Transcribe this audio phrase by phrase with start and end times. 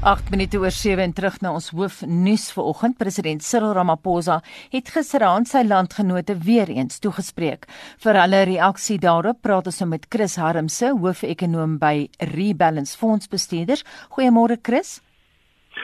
[0.00, 2.96] 8 minute oor 7 en terug na ons hoofnuus vanoggend.
[2.96, 4.38] President Cyril Ramaphosa
[4.72, 7.66] het gisteraand sy landgenote weer eens toegespreek.
[8.00, 13.84] Vir hulle reaksie daarop praat ons nou met Chris Harmse, hoofekonoom by Rebalance Fondsbestuurders.
[14.16, 15.02] Goeiemôre Chris.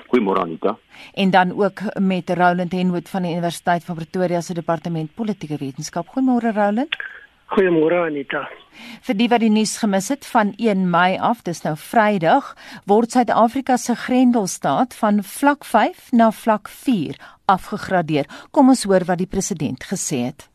[0.09, 0.79] Goeiemôre Anita.
[1.13, 6.09] En dan ook met Roland Henwood van die Universiteit van Pretoria se departement politieke wetenskap.
[6.09, 6.97] Goeiemôre Roland.
[7.47, 8.43] Goeiemôre Anita.
[9.07, 12.51] Vir die wat die nuus gemis het van 1 Mei af, dis nou Vrydag,
[12.91, 17.15] word Suid-Afrika se Grendelstaat van vlak 5 na vlak 4
[17.47, 18.27] afgegradeer.
[18.51, 20.49] Kom ons hoor wat die president gesê het.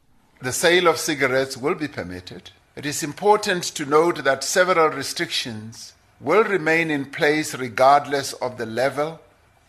[0.44, 2.52] The sale of cigarettes will be permitted.
[2.76, 8.66] It is important to note that several restrictions will remain in place regardless of the
[8.66, 9.20] level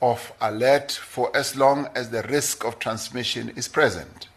[0.00, 4.31] of alert for as long as the risk of transmission is present.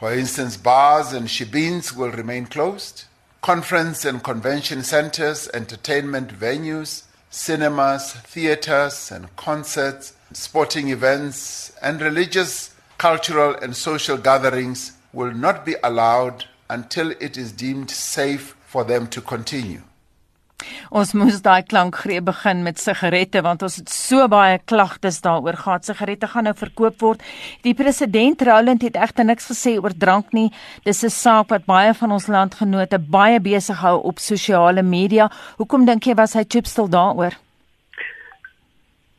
[0.00, 3.04] For instance, bars and shebeens will remain closed.
[3.42, 13.54] Conference and convention centers, entertainment venues, cinemas, theaters and concerts, sporting events, and religious, cultural,
[13.56, 19.20] and social gatherings will not be allowed until it is deemed safe for them to
[19.20, 19.82] continue.
[20.90, 25.84] Ons moes daai klankgreep begin met sigarette want ons het so baie klagtes daaroor gehad.
[25.84, 27.22] Sigarette gaan nou verkoop word.
[27.62, 30.50] Die president Roland het egter niks gesê oor drank nie.
[30.84, 35.30] Dis 'n saak wat baie van ons landgenote baie besig hou op sosiale media.
[35.56, 37.34] Hoekom dink jy was hy chipstil daaroor?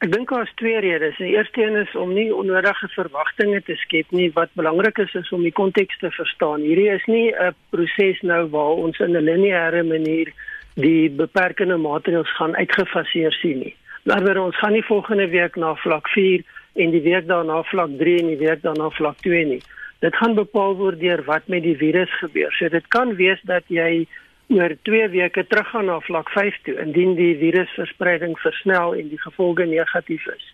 [0.02, 1.18] Ek dink daar is twee redes.
[1.22, 4.32] Die eerste een is om nie onnodige verwagtinge te skep nie.
[4.34, 6.64] Wat belangrik is is om die konteks te verstaan.
[6.66, 10.34] Hierdie is nie 'n proses nou waar ons in 'n lineêre manier
[10.82, 13.76] die beperkende maatreëls gaan uitgefaseer sien nie.
[14.04, 18.18] Maar ons gaan nie volgende week na vlak 4 en die week daarna vlak 3
[18.20, 19.62] en die week daarna vlak 2 nie.
[20.02, 22.52] Dit gaan bepaal word deur wat met die virus gebeur.
[22.58, 24.08] So dit kan wees dat jy
[24.50, 29.66] oor 2 weke teruggaan na vlak 5 toe indien die virusverspreiding versnel en die gevolge
[29.66, 30.48] negatief is.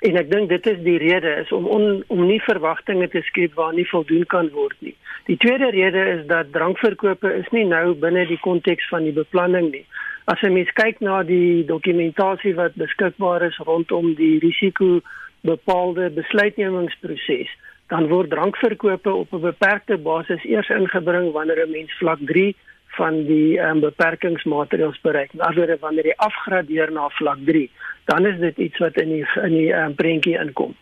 [0.00, 3.54] En ek dink dit is die rede is om on, om nie verwagtinge te skep
[3.58, 4.94] waar nie voldoen kan word nie.
[5.28, 9.68] Die tweede rede is dat drankverkope is nie nou binne die konteks van die beplanning
[9.74, 9.84] nie.
[10.24, 15.00] As 'n mens kyk na die dokumentasie wat beskikbaar is rondom die risiko
[15.42, 17.52] bepaalde besluitnemingsproses,
[17.88, 22.54] dan word drankverkope op 'n beperkte basis eers ingebring wanneer 'n mens vlak 3
[22.98, 25.34] van die um, beperkingsmaatreëls bereik.
[25.38, 27.66] Alsore wanneer jy afgradeer na vlak 3,
[28.10, 30.74] dan is dit iets wat in die in die um, prentjie inkom.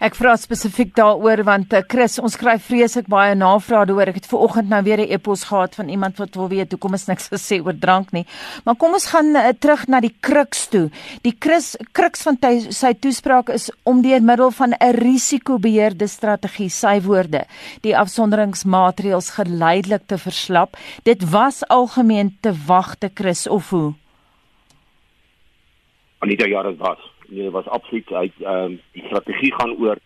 [0.00, 4.12] Ek vra spesifiek daaroor want uh, Chris, ons kry vreeslik baie navrae daaroor.
[4.12, 6.94] Ek het ver oggend nou weer 'n e-pos gehad van iemand wat wil weet hoekom
[6.94, 8.26] is niks gesê oor drank nie.
[8.64, 10.90] Maar kom ons gaan uh, terug na die kruks toe.
[11.22, 16.70] Die Chris kruks van ty, sy toespraak is om deur middel van 'n risikobeheerde strategie,
[16.70, 17.44] sy woorde,
[17.82, 20.76] die afsonderingsmaatreëls geleidelik te verslap.
[21.04, 23.94] Dit was algemeen te wagte Chris of hoe?
[26.18, 29.98] Anita jare was nee, was absoluut uit ehm um, die strategie gaan oor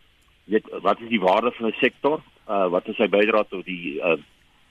[0.44, 2.21] weet wat is die waarde van 'n sektor?
[2.49, 4.22] Uh wat is sy bydrae tot die ehm uh,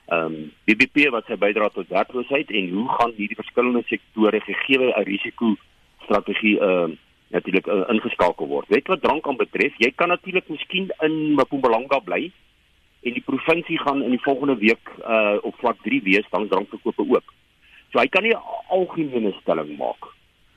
[0.06, 4.78] ehm um, BBP wat sy bydrae tot werkloosheid en hoe gaan hierdie verskillende sektore gegee
[4.78, 5.56] 'n risiko
[6.04, 6.96] strategie ehm uh,
[7.32, 8.68] natuurlik uh, ingeskakel word.
[8.68, 12.30] Weet wat drank aan betref, jy kan natuurlik miskien in Mpumalanga bly
[13.02, 17.04] en die provinsie gaan in die volgende week uh op vlak 3 wees dan drankverkope
[17.08, 17.34] ook.
[17.92, 18.36] So hy kan nie
[18.68, 20.12] algemene stelling maak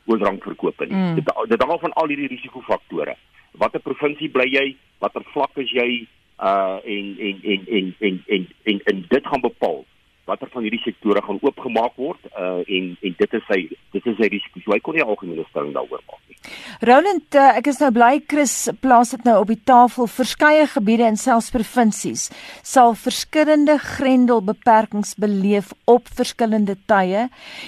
[0.05, 0.95] oor drankverkope nie.
[0.95, 1.16] Mm.
[1.16, 3.16] Dit dit hang af van al hierdie risikofaktore.
[3.61, 4.67] Watter provinsie bly jy?
[5.03, 6.05] Watter vlak is jy?
[6.35, 9.85] Uh en en en en en en en, en dit gaan bepaal
[10.25, 13.59] watter van hierdie sektore gaan oopgemaak word uh en en dit is sy
[13.93, 14.61] dit is sy risiko.
[14.63, 16.37] So hy kon nie algemene stelling daaroor maak nie.
[16.85, 20.09] Roland, uh, ek is nou bly Chris plaas dit nou op die tafel.
[20.09, 22.27] Verskeie gebiede en selfs provinsies
[22.65, 27.27] sal verskillende grendelbeperkings beleef op verskillende tye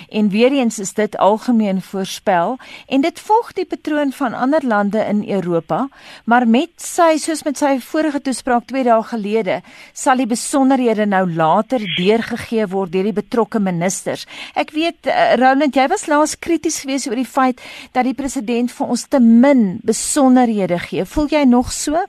[0.09, 2.57] en weer eens is dit algemeen voorspel
[2.89, 5.87] en dit volg die patroon van ander lande in Europa,
[6.25, 9.61] maar met sy soos met sy vorige toespraak 2 dae gelede
[9.93, 14.25] sal die besonderhede nou later deurgegee gegee word deur die betrokke ministers.
[14.55, 17.61] Ek weet uh, Roland, jy was laas krities geweest oor die feit
[17.93, 21.05] dat die president vir ons te min besonderhede gee.
[21.05, 21.99] Voel jy nog so?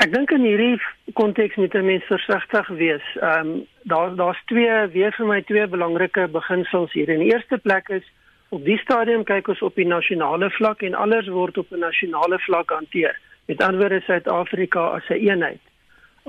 [0.00, 0.78] Ek dink in hierdie
[1.12, 3.06] konteks moet 'n mens versigtig wees.
[3.20, 7.08] Ehm um, daar daar's twee weer vir my twee belangrike beginsels hier.
[7.08, 8.04] In die eerste plek is
[8.48, 12.38] op die stadium kyk ons op die nasionale vlak en alles word op 'n nasionale
[12.38, 13.18] vlak hanteer.
[13.46, 15.69] Met ander woorde Suid-Afrika as 'n eenheid.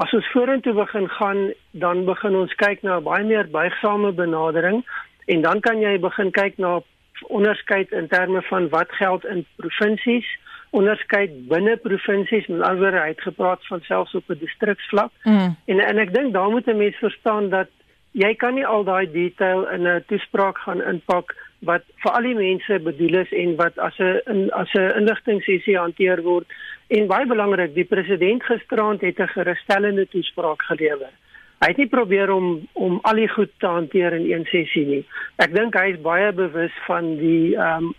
[0.01, 1.42] As ons vorentoe begin gaan,
[1.77, 4.81] dan begin ons kyk na 'n baie meer buigsame benadering
[5.27, 6.81] en dan kan jy begin kyk na
[7.27, 10.25] onderskeid in terme van wat geld in provinsies,
[10.69, 15.12] onderskeid binne provinsies, met ander woorde, hy het gepraat van selfs op 'n distriksvlak.
[15.24, 15.56] Mm.
[15.65, 17.69] En en ek dink daar moet 'n mens verstaan dat
[18.12, 22.36] jy kan nie al daai detail in 'n toespraak gaan inpak wat vir al die
[22.36, 26.48] mense bedoel is en wat as 'n as 'n inligtingsessie hanteer word
[26.88, 31.13] en baie belangrik die president gisteraand het 'n gerusstellende toespraak gelewer.
[31.62, 35.06] Hy het nie probeer om om al die goed te hanteer in een sessie nie.
[35.38, 37.94] Ek dink hy is baie bewus van die ehm um,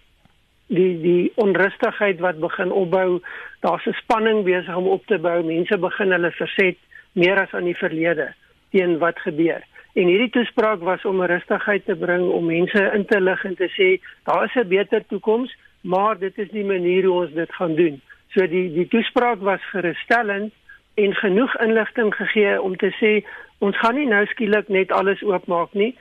[0.66, 3.20] die die onrustigheid wat begin opbou.
[3.60, 5.42] Daar's 'n spanning besig om op te bou.
[5.44, 6.76] Mense begin hulle verset
[7.12, 8.34] meer as aan die verlede
[8.70, 9.62] teen wat gebeur.
[9.92, 13.68] En hierdie toespraak was om rustigheid te bring om mense in te lig en te
[13.76, 13.88] sê
[14.24, 18.00] daar is 'n beter toekoms, maar dit is nie manier hoe ons dit gaan doen.
[18.32, 20.52] So die die toespraak was gerusstellend
[20.94, 23.26] en genoeg inligting gegee om te sê
[23.58, 25.96] ons gaan nie nou skielik net alles oopmaak nie.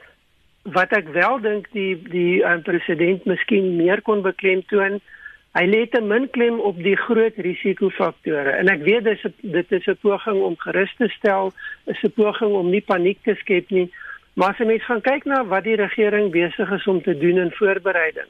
[0.64, 5.02] Wat ek wel dink die die um, president miskien meer kon beklemtoon
[5.52, 9.88] Hy lê te min klem op die groot risikofaktore en ek weet dis dit is
[9.88, 11.52] 'n poging om gerus te stel,
[11.92, 13.92] is 'n poging om nie paniek te skep nie.
[14.34, 17.38] Maar as jy mens gaan kyk na wat die regering besig is om te doen
[17.38, 18.30] in voorbereiding,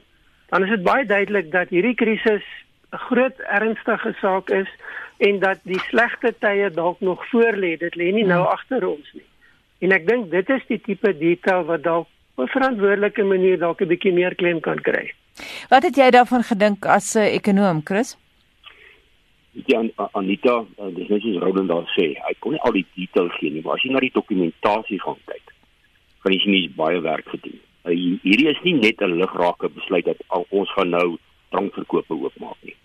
[0.50, 2.44] dan is dit baie duidelik dat hierdie krisis
[2.92, 4.68] 'n groot ernstige saak is
[5.18, 7.76] en dat die slegte tye dalk nog voor lê.
[7.78, 8.52] Dit lê nie nou hmm.
[8.52, 9.28] agter ons nie.
[9.78, 13.80] En ek dink dit is die tipe detail wat dalk op 'n verantwoordelike manier dalk
[13.80, 15.12] 'n bietjie meer klem kan kry.
[15.68, 18.16] Wat het jy daarvan gedink as 'n uh, ekonom, Chris?
[19.66, 23.32] Ja, Anita, uh, dis net soos Roland daar sê, hy kon nie al die details
[23.38, 25.52] gee nie, maar as jy na die dokumentasie gaan kyk,
[26.22, 27.60] kan jy sien hy's baie werk gedoen.
[27.84, 27.92] Uh,
[28.22, 31.18] hierdie is nie net 'n ligrake besluit dat al, ons gaan nou
[31.50, 32.76] drankverkope oopmaak nie.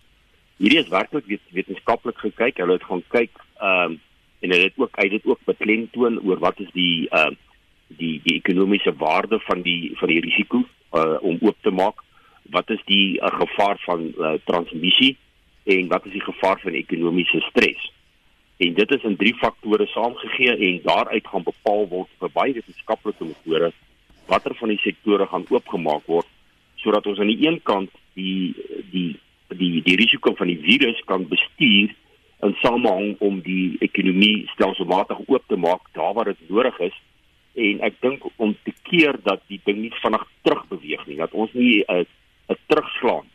[0.58, 2.58] Hierdie is werklik weet, wetenskaplik gekyk.
[2.58, 4.00] Hulle het gaan kyk ehm um,
[4.40, 7.47] en hulle het ook uit dit ook beklemtoon oor wat is die ehm uh,
[7.88, 10.64] die die ekonomiese waarde van die van die risiko
[10.94, 12.04] uh, om oop te maak
[12.52, 15.18] wat is die uh, gevaar van uh, transmissie
[15.64, 17.92] en wat is die gevaar van ekonomiese stres.
[18.58, 23.28] En dit is in drie faktore saamgegee en daaruit gaan bepaal word vir baie wetenskaplike
[23.28, 23.72] metode
[24.28, 26.28] watter van die sektore gaan oopgemaak word
[26.82, 28.54] sodat ons aan die een kant die
[28.92, 29.10] die
[29.48, 31.94] die die risiko van die virus kan bestuur
[32.46, 36.98] en samehang om die ekonomie stelselmatig oop te maak daar waar dit nodig is
[37.58, 41.54] en ek dink om te keer dat die ding nie vinnig terugbeweeg nie dat ons
[41.54, 42.06] nie 'n uh,
[42.54, 43.26] 'n terugslaan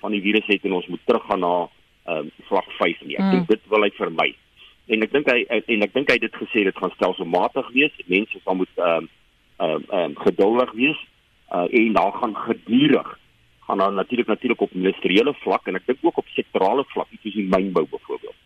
[0.00, 1.68] van die virus het en ons moet teruggaan na
[2.04, 3.16] ehm um, vlak 5 nie.
[3.16, 3.30] Ek mm.
[3.30, 4.28] dink dit wil hy vermy.
[4.86, 7.92] En ek dink hy en ek dink hy het dit gesê dit gaan stelselmatig wees.
[8.06, 9.08] Mense sal moet ehm um,
[9.60, 11.00] ehm um, um, geduldig wees
[11.52, 13.18] uh, en daar gaan gedurig
[13.66, 17.36] gaan dan natuurlik natuurlik op ministeriële vlak en ek dink ook op sektorale vlak, soos
[17.36, 18.38] die mynbou byvoorbeeld.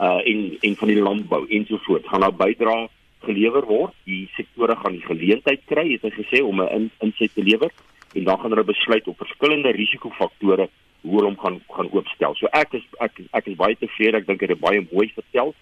[0.00, 2.88] Uh en en van die landbou ensovoorts gaan nou bydra
[3.24, 3.94] gelewer word.
[4.08, 7.72] Die sektore gaan die geleentheid kry, het hy gesê om 'n in, inset te lewer
[8.14, 10.68] en dan gaan hulle besluit op verskillende risikofaktore
[11.02, 12.34] hoe hulle hom gaan gaan oopstel.
[12.34, 14.16] So ek is ek ek is baie tevrede.
[14.16, 15.54] Ek dink dit is baie mooi vertel,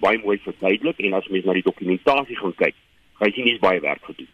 [0.00, 2.76] baie mooi verduidelik en as mens na die dokumentasie gaan kyk,
[3.18, 4.30] gaan jy sien dis baie werk gedoen.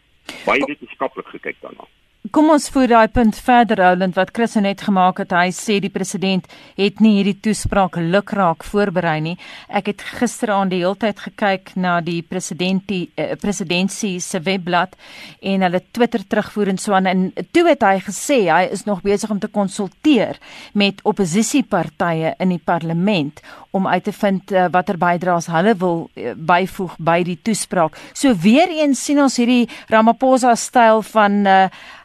[0.46, 1.86] Baie wetenskaplik gekyk daarna.
[2.28, 5.30] Kom ons voer daai punt verder Roland wat Chris net gemaak het.
[5.32, 6.44] Hy sê die president
[6.76, 9.32] het nie hierdie toespraak lukraak voorberei nie.
[9.72, 14.98] Ek het gisteraand die hele tyd gekyk na die presidentie eh, presidentsie se webblad
[15.40, 17.22] en hulle Twitter terugvoer en so aan en
[17.56, 20.36] toe het hy gesê hy is nog besig om te konsulteer
[20.76, 23.40] met oppositiepartye in die parlement
[23.70, 27.96] om uit te vind uh, watter bydraes hulle wil uh, byvoeg by die toespraak.
[28.12, 31.58] So weer eens sien ons hierdie Ramaphosa styl van uh,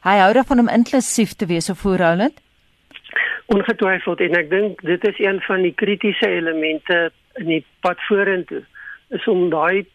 [0.05, 2.37] hy hou daarvan om inklusief te wees of voorhoudend?
[3.53, 7.09] Ongetwyfeld en ek dink dit is een van die kritiese elemente
[7.41, 8.63] in die pad vorentoe
[9.17, 9.85] is om daai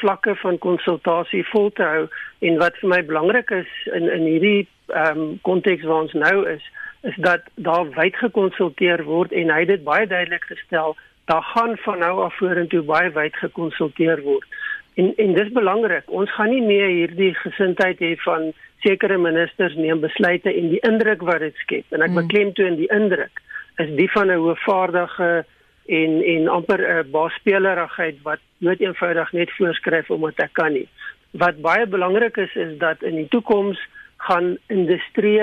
[0.00, 2.06] vlakke van konsultasie vol te hou
[2.48, 6.36] en wat vir my belangrik is in in hierdie ehm um, konteks waar ons nou
[6.54, 6.64] is
[7.08, 10.96] is dat daar wyd gekonsulteer word en hy het dit baie duidelik gestel
[11.30, 14.58] daar gaan van nou af vorentoe baie wyd gekonsulteer word
[14.98, 18.50] en en dis belangrik ons gaan nie meer hierdie gesindheid hê van
[18.86, 22.20] sekere ministers neem besluite en die indruk wat dit skep en ek mm.
[22.22, 23.42] beklemtoon die indruk
[23.82, 25.44] is die van 'n hoëvaardige
[25.88, 30.88] en en amper 'n baasspelerigheid wat nooit eenvoudig net voorskryf omdat ek kan nie.
[31.30, 33.78] Wat baie belangrik is is dat in die toekoms
[34.16, 35.40] gaan industrie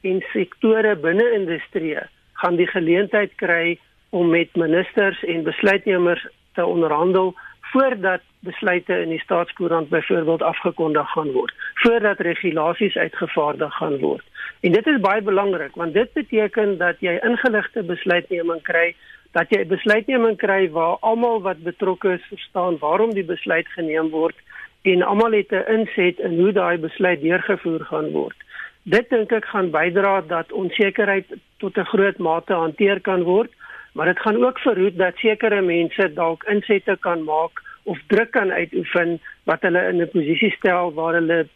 [0.00, 1.96] en sektore binne industrie
[2.32, 3.78] gaan die geleentheid kry
[4.10, 11.30] om met ministers en besluitnemers te onderhandel voordat besluite in die staatskoerant byvoorbeeld afgekondig gaan
[11.32, 14.24] word, voordat regulasies uitgevaardig gaan word.
[14.60, 18.94] En dit is baie belangrik want dit beteken dat jy ingeligte besluitneming kry,
[19.32, 24.36] dat jy besluitneming kry waar almal wat betrokke is verstaan waarom die besluit geneem word
[24.82, 28.36] en almal het 'n inset in hoe daai besluit deurgevoer gaan word.
[28.82, 31.26] Dit dink ek gaan bydra dat onsekerheid
[31.58, 33.50] tot 'n groot mate hanteer kan word
[33.98, 38.52] maar dit gaan ook verhoed dat sekere mense dalk insette kan maak of druk kan
[38.52, 39.18] uitoefen
[39.48, 41.46] wat hulle in 'n posisie stel waar hulle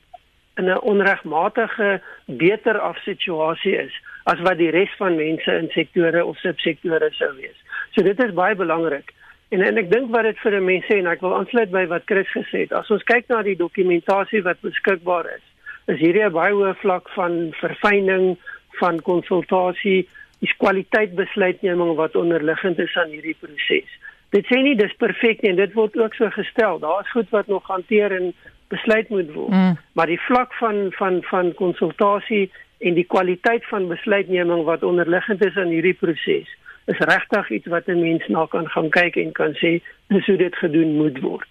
[0.56, 6.24] in 'n onregmatige beter af situasie is as wat die res van mense in sektore
[6.24, 7.58] of subsektore sou wees.
[7.90, 9.12] So dit is baie belangrik.
[9.52, 11.86] En en ek dink wat dit vir 'n mens sê en ek wil aansluit by
[11.86, 12.72] wat Chris gesê het.
[12.72, 15.44] As ons kyk na die dokumentasie wat beskikbaar is,
[15.86, 18.38] is hierdie 'n baie hoë vlak van verfyning
[18.80, 20.08] van konsultasie,
[20.40, 23.90] die kwaliteit besluitneming wat onderliggend is aan hierdie proses.
[24.32, 26.80] Dit sê nie dis perfek nie en dit word ook so gestel.
[26.80, 28.32] Daar's goed wat nog hanteer en
[28.72, 29.52] besluit moet word.
[29.52, 29.76] Mm.
[29.92, 35.56] Maar die vlak van van van konsultasie en die kwaliteit van besluitneming wat onderliggend is
[35.56, 36.48] aan hierdie proses
[36.90, 40.36] is regtig iets wat 'n mens na kan gaan kyk en kan sê dis hoe
[40.36, 41.48] dit gedoen moet word.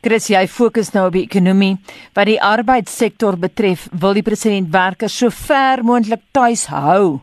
[0.00, 1.76] Chris, jy fokus nou op die ekonomie.
[2.12, 7.20] Wat die arbeidssektor betref, wil die president werkers so ver moontlik tuis hou.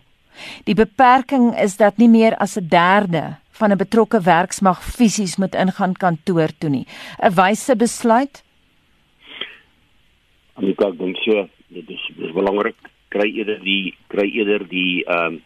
[0.64, 5.56] Die beperking is dat nie meer as 'n derde van 'n betrokke werksmag fisies moet
[5.56, 6.86] ingaan kantoor toe nie.
[7.22, 8.44] 'n Wyse besluit.
[10.58, 12.76] Ek dink so, dit is, is belangrik
[13.10, 15.42] kry eerder die kry eerder die ehm um,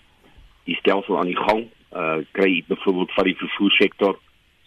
[0.63, 4.19] die stelsel aan die gang uh kry byvoorbeeld van die vervoersektor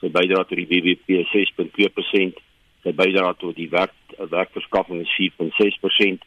[0.04, 2.40] sy bydra tot die BBP 6.2%,
[2.84, 6.26] sy bydra tot die werk werkverskaffing is 4.6%.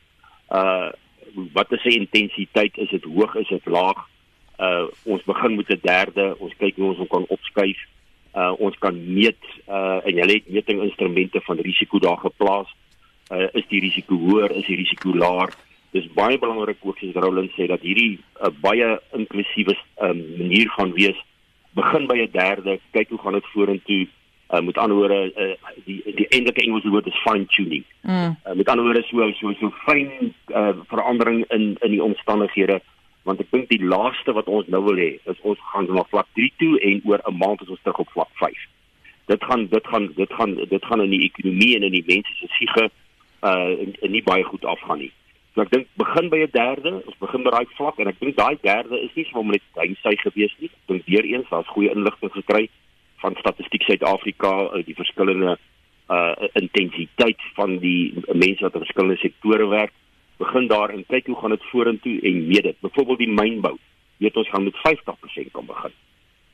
[0.50, 0.90] Uh
[1.54, 2.78] wat is sy intensiteit?
[2.82, 3.36] Is dit hoog?
[3.38, 4.00] Is dit laag?
[4.60, 7.78] Uh ons begin met 'n derde, ons kyk hoe ons hom kan opskuif.
[8.34, 12.70] Uh ons kan meet uh en hulle het metinginstrumente van risiko daar geplaas.
[13.32, 14.52] Uh is die risiko hoër?
[14.52, 15.54] Is die risiko laer?
[15.96, 20.70] dis baie belangrik ook soos Roland sê dat hierdie 'n uh, baie inklusiewe um, manier
[20.76, 21.20] gaan wees.
[21.74, 24.08] Begin by 'n derde, kyk hoe gaan dit vorentoe.
[24.54, 27.84] Uh, met ander woorde uh, die die eintlike Engelse woord is fine tuning.
[28.02, 28.36] Mm.
[28.46, 32.82] Uh, met ander woorde so so so fyn uh, verandering in in die omstandighede
[33.28, 36.30] want ek dink die laaste wat ons nou wil hê is ons gaan na vlak
[36.40, 38.66] 3 toe en oor 'n maand is ons terug op vlak 5.
[39.28, 42.34] Dit gaan dit gaan dit gaan dit gaan in die ekonomie en in die mense
[42.40, 42.90] se siege
[43.44, 45.12] uh nie baie goed afgaan nie.
[45.54, 48.36] So ek dink begin by 'n derde, ons begin by daai vlak en ek dink
[48.38, 49.64] daai derde is nie sommer net
[50.06, 50.70] hy gewees nie.
[50.70, 52.70] Ek dink weer eens daar's goeie inligting gekry
[53.22, 55.58] van Statistiek Suid-Afrika oor die verskillende
[56.10, 59.94] uh intensiteit van die mense wat in verskillende sektore werk.
[60.38, 62.80] Begin daar en kyk hoe gaan dit vorentoe en meet dit.
[62.80, 63.78] Byvoorbeeld die mynbou.
[64.18, 65.94] Weet ons gaan met 50% kan begin.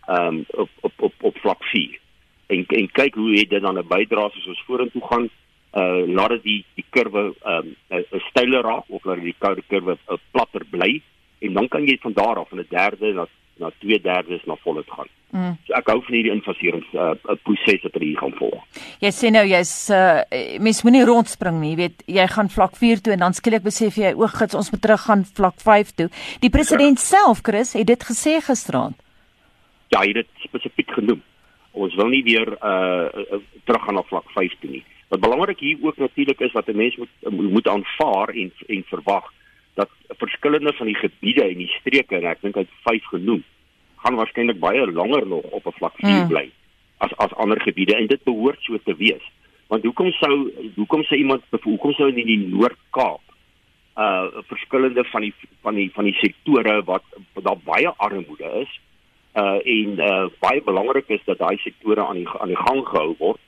[0.05, 1.99] Ehm um, op op op op vlak 4.
[2.47, 5.29] En en kyk hoe het dit dan 'n bydrae as ons vorentoe gaan
[5.73, 9.35] uh laat dit die die kurwe um 'n steiler raak of laat die
[9.67, 11.01] kurwe 'n platter bly
[11.39, 13.27] en dan kan jy van daar af in 'n derde na
[13.61, 15.09] na twee derdes na voluit gaan.
[15.33, 15.55] Mm.
[15.65, 18.61] So ek hou van hierdie infaserings uh proses wat hier gaan volg.
[19.01, 20.21] Jy sê nou jy's uh
[20.61, 23.97] mens moenie rondspring nie, jy weet jy gaan vlak 4 toe en dan skielik besef
[23.97, 26.09] jy o, gits ons moet terug gaan vlak 5 toe.
[26.45, 27.05] Die president ja.
[27.05, 28.97] self Chris het dit gesê gisterand.
[29.89, 31.21] Ja, hy het dit spesifiek genoem.
[31.73, 33.09] Ons wil nie weer uh
[33.65, 34.85] terug gaan na vlak 5 toe nie.
[35.13, 37.09] Wat belangrik hier ook natuurlik is wat 'n mens moet
[37.57, 39.33] moet aanvaar en en verwag
[39.73, 43.43] dat verskillende van die gebiede en die streke en ek dink hy het vyf genoem
[44.03, 46.27] gaan waarskynlik baie langer nog op 'n vlak 4 hmm.
[46.27, 46.51] bly
[46.97, 49.25] as as ander gebiede en dit behoort so te wees.
[49.67, 53.21] Want hoekom sou hoekom sou iemand hoekom sou in die Noord-Kaap
[53.97, 57.03] uh verskillende van die van die van die sektore wat
[57.33, 58.79] daar baie armoede is
[59.33, 63.15] uh en uh baie belangrik is dat daai sektore aan die aan die gang gehou
[63.19, 63.41] word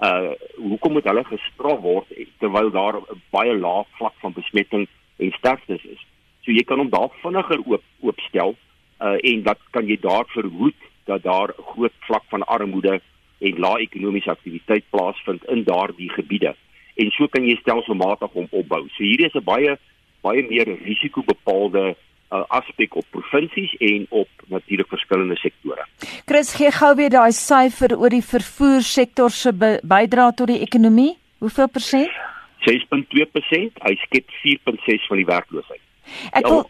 [0.00, 2.06] uh hoekom moet hulle gestraf word
[2.38, 4.88] terwyl daar 'n baie lae vlak van besmetting
[5.20, 6.02] en sterftes is.
[6.44, 8.56] So jy kan hom daar vinniger oop oopstel
[9.00, 13.00] uh en dat kan jy daar verhoed dat daar 'n groot vlak van armoede
[13.38, 16.54] en lae ekonomiese aktiwiteit plaasvind in daardie gebiede.
[16.94, 18.88] En so kan jy stelselmatig hom opbou.
[18.88, 19.78] So hierdie is 'n baie
[20.20, 21.96] baie meer risikobepaalde
[22.30, 25.86] uh, aspek op provinsies en op natuurlik verskillende sektore.
[26.26, 31.16] Chris gee gou weer daai syfer oor die vervoersektor se bydrae tot die ekonomie.
[31.38, 32.10] Hoeveel persent?
[32.66, 33.80] 6.2%.
[33.86, 35.82] Hy skep 4.6 van die werkloosheid.
[36.32, 36.66] Ek wil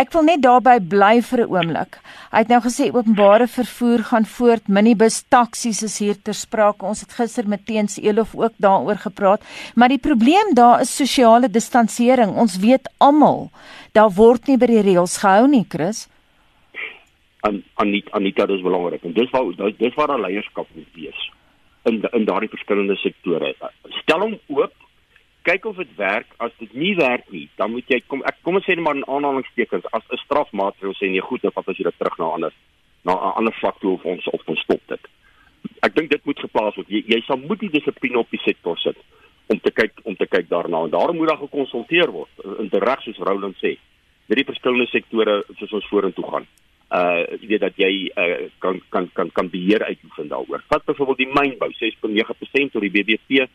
[0.00, 1.98] Ek wil net daarby bly vir 'n oomblik.
[2.32, 6.82] Hy het nou gesê openbare vervoer gaan voort, minibus taksies is hier ter sprake.
[6.82, 9.44] Ons het gister met Teens Elof ook daaroor gepraat,
[9.76, 12.34] maar die probleem daar is sosiale distansering.
[12.34, 13.50] Ons weet almal,
[13.92, 16.08] daar word nie by die reëls gehou nie, Chris.
[17.42, 19.04] En Anita, Anita dis belangrik.
[19.04, 19.44] En dis waar
[19.78, 21.30] dis waar 'n leierskap moet wees
[21.90, 23.54] in in daardie verskillende sektore.
[24.02, 24.74] Stel hom oop
[25.42, 26.26] kyk of dit werk.
[26.36, 28.98] As dit nie werk nie, dan moet jy kom ek kom ons sê net maar
[28.98, 32.30] in aanhalingstekens as 'n strafmaatreël sê nee, goed, dan vat as jy dit terug na
[32.36, 32.52] ander
[33.04, 35.08] na 'n ander vlak toe of ons of ons stop dit.
[35.82, 36.88] Ek dink dit moet geplaas word.
[36.88, 38.96] Jy, jy sal moet die dissipline op die sektor sit
[39.48, 42.78] om te kyk om te kyk daarna en daarom moet daar gekonsulteer word in te
[42.78, 43.76] reg soos Roland sê.
[44.28, 46.46] Met die verskillende sektore soos ons vorentoe gaan.
[46.92, 50.62] Uh jy weet dat jy uh, kan kan kan kan beheer uitoefen daaroor.
[50.68, 53.46] Vat byvoorbeeld die mynbou 6.9% tot die BBP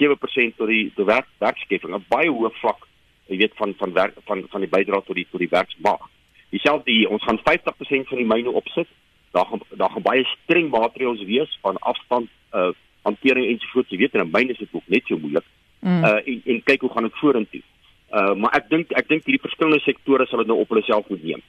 [0.00, 2.86] 7% tot die die werk werkskeping, 'n baie hoë vlak,
[3.28, 6.08] jy weet van van werk van van die bydrae tot die tot die werksmag.
[6.50, 8.88] Dieselfde die ons gaan 50% van die myne opsit.
[9.32, 12.72] Daar gaan daar gaan baie streng maatreëls wees van afstand uh
[13.02, 13.90] hantering ensovoorts.
[13.90, 15.44] Jy weet in 'n myn is dit ook net so moeilik.
[15.80, 16.04] Mm.
[16.04, 17.62] Uh en, en kyk hoe gaan dit vorentoe.
[18.10, 21.08] Uh maar ek dink ek dink hierdie verskillende sektore sal dit nou op hulle self
[21.08, 21.42] moet neem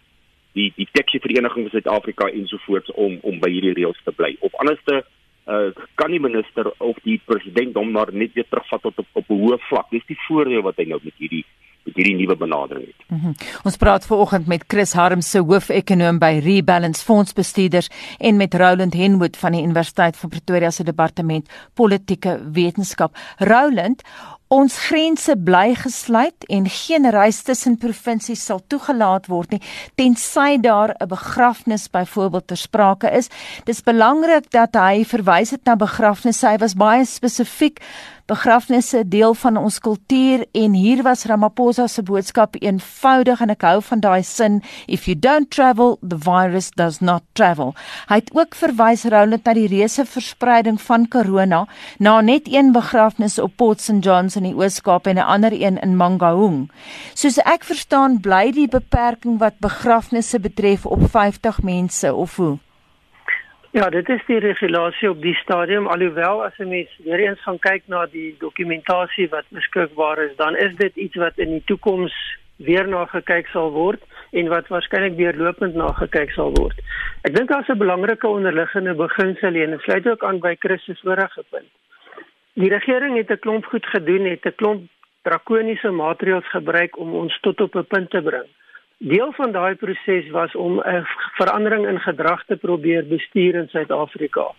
[0.58, 4.34] die die taxi vereniging van Suid-Afrika ensovoorts om om by hierdie reëls te bly.
[4.46, 5.04] Op anderste
[5.48, 9.30] uh, kan die minister of die president hom maar net weer terugvat tot op op
[9.30, 9.88] 'n hoë vlak.
[9.92, 11.46] Dis die voordeel wat hy nou met hierdie
[11.88, 13.04] met hierdie nuwe benadering het.
[13.08, 13.36] Mm -hmm.
[13.64, 19.38] Ons praat vanoggend met Chris Harms se hoofekonoom by Rebalance Fondsbestuurders en met Roland Henwood
[19.38, 23.16] van die Universiteit van Pretoria se departement politieke wetenskap.
[23.38, 24.04] Roland,
[24.48, 29.60] Ons grense bly gesluit en geen reis tussen provinsies sal toegelaat word nie
[30.00, 33.28] tensy daar 'n begrafnis byvoorbeeld ter sprake is.
[33.66, 36.48] Dis belangrik dat hy verwys het na begrafnisse.
[36.48, 37.82] Hy was baie spesifiek
[38.28, 43.78] begrafnisse deel van ons kultuur en hier was Ramaphosa se boodskap eenvoudig en ek hou
[43.90, 47.74] van daai sin if you don't travel the virus does not travel.
[48.12, 51.64] Hy het ook verwys Roland na die reuse verspreiding van corona
[52.04, 55.80] na net een begrafnis op Port St Johns in die Oos-Kaap en 'n ander een
[55.80, 56.70] in Mangaung.
[57.14, 62.58] Soos ek verstaan bly die beperking wat begrafnisse betref op 50 mense of hoe?
[63.78, 67.60] Ja, dit is die regulasie op die stadium alhoewel as 'n mens weer eens gaan
[67.60, 72.16] kyk na die dokumentasie wat beskikbaar is, dan is dit iets wat in die toekoms
[72.56, 76.78] weer na gekyk sal word en wat waarskynlik weer lopend na gekyk sal word.
[77.22, 81.44] Ek dink daar's 'n belangrike onderliggende beginsel en dit sluit ook aan by se vorige
[81.50, 81.72] punt.
[82.54, 84.90] Die regering het 'n klomp goed gedoen, het 'n klomp
[85.22, 88.50] drakoniese maatreëls gebruik om ons tot op 'n punt te bring.
[88.98, 91.06] Deel van daai proses was om 'n
[91.38, 94.52] verandering in gedrag te probeer bestuur in Suid-Afrika.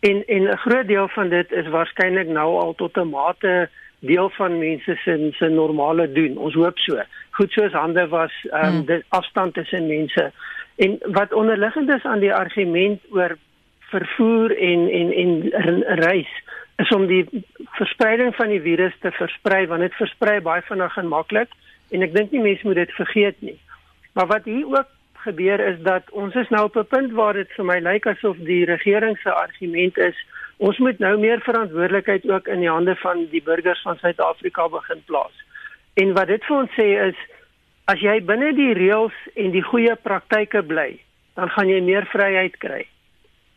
[0.00, 3.68] En en 'n groot deel van dit is waarskynlik nou al tot 'n mate
[3.98, 6.36] deel van mense se se normale doen.
[6.36, 7.02] Ons hoop so.
[7.30, 10.32] Goed soos hande was, ehm um, die afstand tussen mense.
[10.76, 13.36] En wat onderliggend is aan die argument oor
[13.78, 16.42] vervoer en en en reis
[16.76, 17.26] is om die
[17.64, 21.48] verspreiding van die virus te versprei want dit versprei baie vinnig en maklik
[21.90, 23.58] en ek dink nie mense moet dit vergeet nie.
[24.12, 27.52] Maar wat hier ook gebeur is dat ons is nou op 'n punt waar dit
[27.52, 30.16] vir my lyk asof die regering se argument is
[30.56, 35.02] ons moet nou meer verantwoordelikheid ook in die hande van die burgers van Suid-Afrika begin
[35.04, 35.36] plaas.
[35.94, 37.16] En wat dit vir ons sê is
[37.84, 41.00] as jy binne die reëls en die goeie praktyke bly,
[41.34, 42.84] dan gaan jy meer vryheid kry.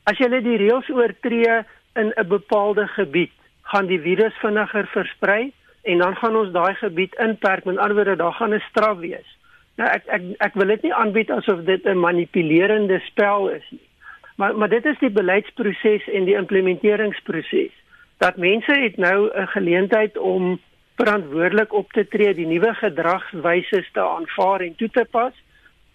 [0.09, 1.59] As jy die reëls oortree
[1.95, 3.31] in 'n bepaalde gebied,
[3.63, 5.51] gaan die virus vinniger versprei
[5.83, 7.65] en dan gaan ons daai gebied inperk.
[7.65, 9.29] Met ander woorde, daar gaan 'n straf wees.
[9.75, 13.87] Nou ek ek ek wil dit nie aanbied asof dit 'n manipulerende spel is nie.
[14.35, 17.73] Maar maar dit is die beleidsproses en die implementeringsproses.
[18.17, 20.59] Dat mense het nou 'n geleentheid om
[20.95, 25.33] verantwoordelik op te tree, die nuwe gedragswyse te aanvaar en toe te pas.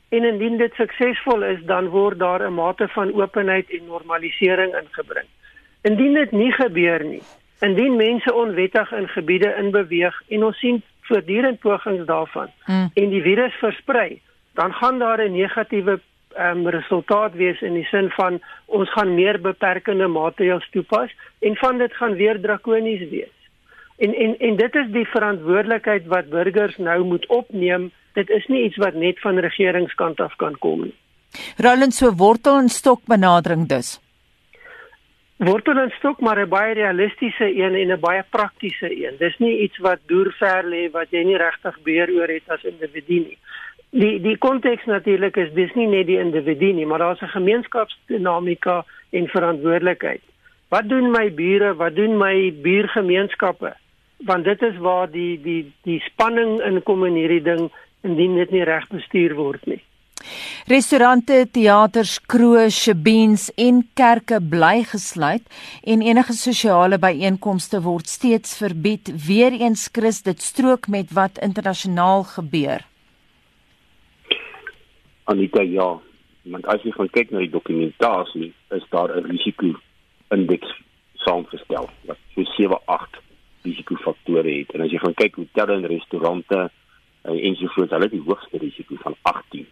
[0.09, 5.29] En indien dit suksesvol is, dan word daar 'n mate van openheid en normalisering ingebring.
[5.83, 7.23] Indien dit nie gebeur nie,
[7.61, 12.91] indien mense onwettig in gebiede inbeweeg en ons sien voortdurend pogings daarvan mm.
[12.95, 14.21] en die virus versprei,
[14.55, 16.01] dan gaan daar 'n negatiewe
[16.39, 21.79] um, resultaat wees in die sin van ons gaan meer beperkende maatreëls toepas en van
[21.79, 23.35] dit gaan weer drakonies wees.
[23.99, 27.91] En en en dit is die verantwoordelikheid wat burgers nou moet opneem.
[28.13, 30.95] Dit is nie iets wat net van regeringskant af kan kom nie.
[31.57, 33.99] Roland so wortel en stok benadering dus
[35.39, 39.15] wortel en stok maar 'n baie realistiese een en 'n baie praktiese een.
[39.19, 42.65] Dis nie iets wat deur ver lê wat jy nie regtig beheer oor het as
[42.65, 43.39] individu nie.
[43.91, 48.85] Die die konteks natuurlik is dis nie net die individu nie, maar daar's 'n gemeenskapsdinamika
[49.11, 50.23] en verantwoordelikheid.
[50.69, 51.75] Wat doen my bure?
[51.75, 53.77] Wat doen my buurgemeenskappe?
[54.17, 57.71] Want dit is waar die die die spanning inkom in hierdie ding
[58.03, 59.83] indien dit nie reg bestuur word nie.
[60.69, 65.45] Restaurante, teaters, kroë, shebeens en kerke bly gesluit
[65.89, 69.09] en enige sosiale byeenkomste word steeds verbied.
[69.27, 72.85] Weereens Christ dit strook met wat internasionaal gebeur.
[75.33, 75.89] Anita ja,
[76.53, 79.73] want as jy gaan kyk na die dokumentasie, is daar 'n risiko
[80.37, 80.69] indeks
[81.25, 83.17] saamgestel wat so 7 8
[83.63, 84.71] risikofaktore het.
[84.75, 86.71] En as jy gaan kyk hoe tel en restaurante
[87.23, 89.67] en ensovoorts, hulle het die hoogste risiko van 18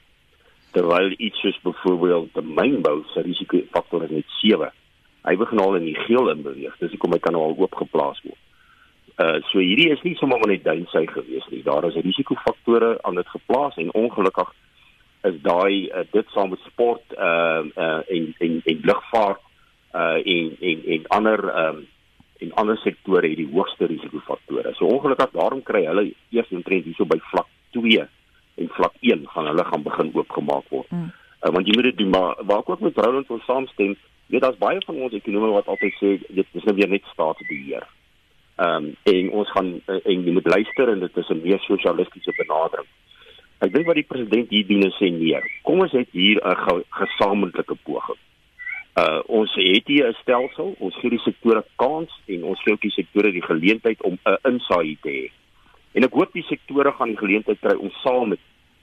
[0.76, 4.68] terwyl iets soos byvoorbeeld die mynbou se risikofaktor is net 7.
[5.26, 6.74] Hy begin al in die geel in beweeg.
[6.82, 8.42] Dis hoekom hy kan nou al oop geplaas word.
[9.16, 11.62] Uh so hierdie is nie sommer net duinsy gewees nie.
[11.64, 14.52] Daar is risikofaktore aan dit geplaas en ongelukkig
[15.30, 19.40] is daai uh, dit saam met sport uh, uh en en en lugvaart
[19.96, 21.86] uh en en en ander um
[22.44, 24.74] en ander sektore het die hoogste risikofaktore.
[24.76, 28.04] So ongelukkig daarom kry hulle eers omtrent hierso by vlak 2
[28.56, 30.90] en vlak 1 gaan hulle gaan begin oopgemaak word.
[30.90, 31.12] Mm.
[31.42, 34.40] Uh, want jy moet dit doen maar waar ek ook met Roland wil saamstem, weet
[34.40, 37.86] daar's baie van ons ekonome wat altyd sê dit is nou weer net staatsbeheer.
[38.56, 41.60] Ehm um, en ons gaan uh, en jy moet luister en dit is 'n meer
[41.68, 42.88] sosialistiese benadering.
[43.64, 45.40] Ek dink wat die president hier doen is sê nee.
[45.62, 48.20] Kom ons het hier 'n ge gesamentlike poging.
[48.96, 52.80] Uh ons het hier 'n stelsel, ons gee die sektore kans en ons gee ook
[52.80, 55.30] die sektore die geleentheid om 'n insaai te hê.
[55.96, 58.42] En ek hoop die sektore gaan die geleentheid kry om saam met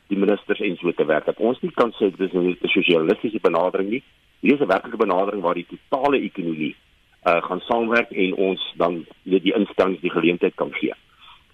[0.10, 1.28] die ministers en so te werk.
[1.30, 4.04] Dat ons nie kan sê dis 'n sosialistiese benadering nie.
[4.41, 6.76] Hier is 'n werklike benadering waar die totale ekonomie
[7.26, 10.93] uh gaan saamwerk en ons dan weet die instellings die geleentheid kan gee.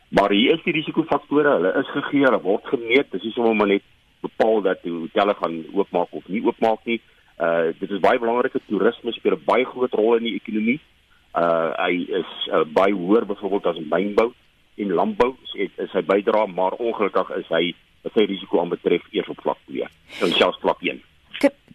[0.09, 3.11] Maar hier is die risikofaktore, hulle is gegee, hulle word gemeet.
[3.11, 3.83] Dis nie sommer maar net
[4.21, 7.01] bepaal dat die hotelle gaan oopmaak of nie oopmaak nie.
[7.37, 10.79] Uh dit is baie belangrik dat toerisme speel 'n baie groot rol in die ekonomie.
[11.35, 14.33] Uh hy is uh, baie hoër byvoorbeeld as mynbou
[14.79, 17.63] en landbou is, is hy bydra, maar ongelukkig is hy
[18.13, 19.87] sy risiko aanbetref eers op vlak 2
[20.23, 21.01] en selfs vlak 1.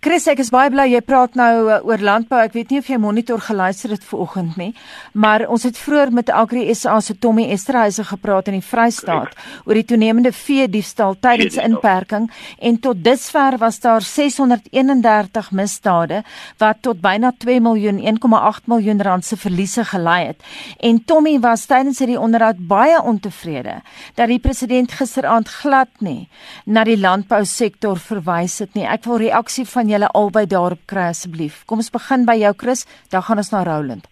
[0.04, 2.36] Chris, ek is baie bly jy praat nou uh, oor landbou.
[2.44, 4.74] Ek weet nie of jy monitor geluister het vanoggend nie,
[5.16, 9.32] maar ons het vroeër met Agri SA se Tommy Esterhuise gepraat in die Vrystaat
[9.64, 12.26] oor die toenemende vee diefstal tydens inperking
[12.60, 16.20] en tot dusver was daar 631 misdade
[16.60, 20.44] wat tot byna 2 miljoen 1,8 miljoen rand se verliese gelei het.
[20.84, 23.78] En Tommy was tydens hierdie onderhoud baie ontevrede
[24.20, 26.28] dat die president gisteraand glad nie
[26.68, 28.84] na die landbousektor verwys het nie.
[28.84, 31.62] Ek wil reaksie van julle albei daarop kry asseblief.
[31.70, 34.08] Kom ons begin by jou Chris, dan gaan ons na Roland.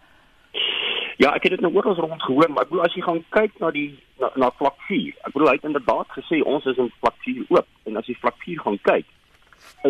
[1.22, 3.58] Ja, ek het dit nou oral rond gehoor, maar ek bedoel as jy gaan kyk
[3.62, 5.12] na die na, na vlak 4.
[5.26, 8.16] Ek bedoel hy het inderdaad gesê ons is in vlak 4 oop en as jy
[8.22, 9.10] vlak 4 gaan kyk,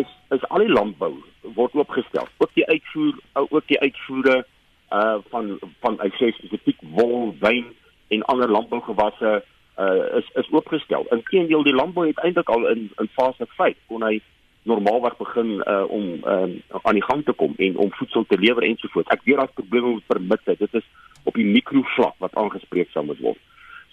[0.01, 1.13] is is al die landbou
[1.55, 2.27] word oopgestel.
[2.37, 4.43] Ook die uitvoer, ook die uitvoere
[4.93, 7.71] uh van van hy sê spesifiek wol, wyn
[8.13, 11.07] en ander landbougewasse uh is is oopgestel.
[11.17, 14.19] Inteendeel die landbou het eintlik al in in fase 5 kon hy
[14.63, 18.63] normaalweg begin uh, om um, aan die gang te kom en om voedsel te lewer
[18.63, 19.11] ensovoorts.
[19.11, 20.55] Ek weet daar's probleme met permitte.
[20.59, 20.87] Dit is
[21.23, 23.39] op die mikrovlak wat aangespreek sal moet word.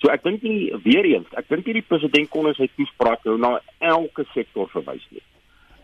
[0.00, 3.26] So ek dink nie weer eens, ek dink nie die president kon in sy toespraak
[3.28, 5.24] nou na elke sektor verwys nie.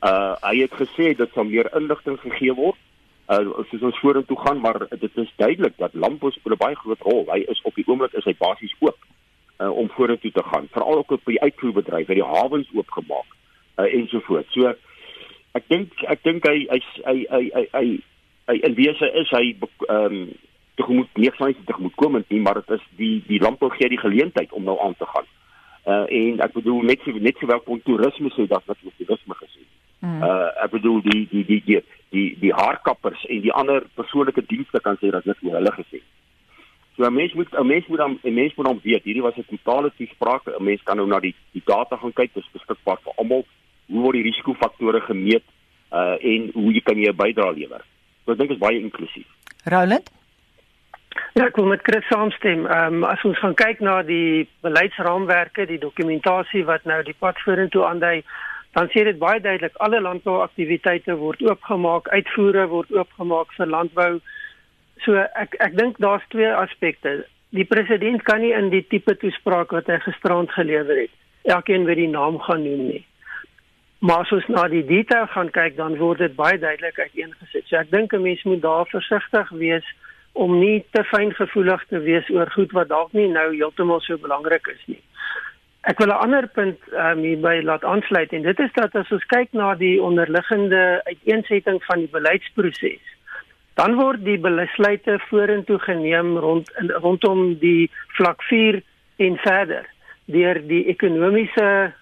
[0.07, 2.79] Uh hy het gesê dit sal meer inligting gegee word
[3.33, 7.03] uh soos ons vorentoe gaan, maar dit is duidelik dat landbou speel 'n baie groot
[7.03, 7.27] rol.
[7.33, 8.99] Hy is op die oomblik is hy basies oop
[9.61, 13.37] uh om vorentoe te gaan, veral ook op die uitvoerbedryf, het die hawens oopgemaak
[13.79, 14.53] uh, ensovoorts.
[14.53, 14.73] So
[15.57, 17.87] ek dink ek dink hy hy hy hy hy,
[18.49, 20.21] hy, in wese is hy ehm um,
[20.77, 24.01] tegemoet nie van sy tegemoet kom nie, maar dit is die die landbou gee die
[24.01, 25.29] geleentheid om nou aan te gaan.
[25.87, 29.65] Uh en ek bedoel net so net sowel kon toerisme sê dat wat toerisme gesê.
[30.05, 30.21] Mm.
[30.21, 31.81] Uh ek bedoel die die die die
[32.13, 36.03] die die haarkappers en die ander persoonlike dienste kan sê dat dit oor hulle gesê.
[36.97, 39.37] So 'n mens moet 'n mens moet dan 'n mens moet dan weet, hierdie was
[39.37, 40.43] 'n totale toespraak.
[40.47, 43.45] 'n Mens kan nou na die die data gaan kyk, dit is beskikbaar vir almal
[43.87, 45.45] hoe word die risikofaktore gemeet
[45.93, 47.83] uh en hoe jy kan jy 'n bydrae lewer.
[48.25, 49.27] So ek dink dit is baie inklusief.
[49.65, 50.11] Roland
[51.37, 52.67] Ja, ek wil met Chris saamstem.
[52.67, 57.41] Ehm um, as ons gaan kyk na die beleidsraamwerke, die dokumentasie wat nou die pad
[57.45, 58.23] vorentoe aandui,
[58.77, 64.13] dan sê dit baie duidelik alle landbouaktiwiteite word oopgemaak, uitvoere word oopgemaak vir landbou.
[65.05, 67.19] So ek ek dink daar's twee aspekte.
[67.57, 71.13] Die president kan nie in die tipe toespraak wat hy gisterand gelewer het,
[71.45, 73.05] elkeen wie die naam gaan noem nie.
[74.07, 77.65] Maar as ons na die detail gaan kyk, dan word dit baie duidelik uiteengesit.
[77.67, 79.87] So ek dink 'n mens moet daar versigtig wees
[80.33, 84.69] om nie te fyngevoelig te wees oor goed wat dalk nie nou heeltemal so belangrik
[84.69, 85.03] is nie.
[85.91, 89.27] Ek wil 'n ander punt um, hierby laat aansluit en dit is dat as ons
[89.27, 93.03] kyk na die onderliggende uiteensetting van die beleidsproses,
[93.75, 96.71] dan word die besluite vorentoe geneem rond
[97.03, 98.83] rondom die vlak 4
[99.17, 99.87] en verder
[100.27, 101.93] deur die ekonomiese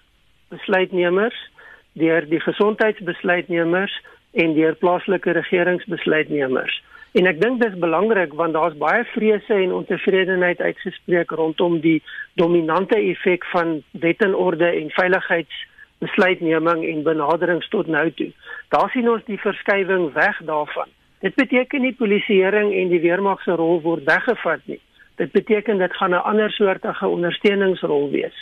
[0.49, 1.54] besluitnemers
[1.99, 3.95] deur die gesondheidsbesluitnemers
[4.31, 6.81] en deur plaaslike regeringsbesluitnemers.
[7.15, 12.01] En ek dink dis belangrik want daar's baie vrese en ontevredenheid uitgespreek rondom die
[12.35, 18.31] dominante effek van wet en orde en veiligheidsbesluitneming en benaderings tot nou toe.
[18.75, 20.91] Daar sien ons die verskywing weg daarvan.
[21.23, 24.81] Dit beteken nie polisieering en die weermag se rol word weggevat nie.
[25.15, 28.35] Dit beteken dit gaan 'n ander soortige ondersteuningsrol wees.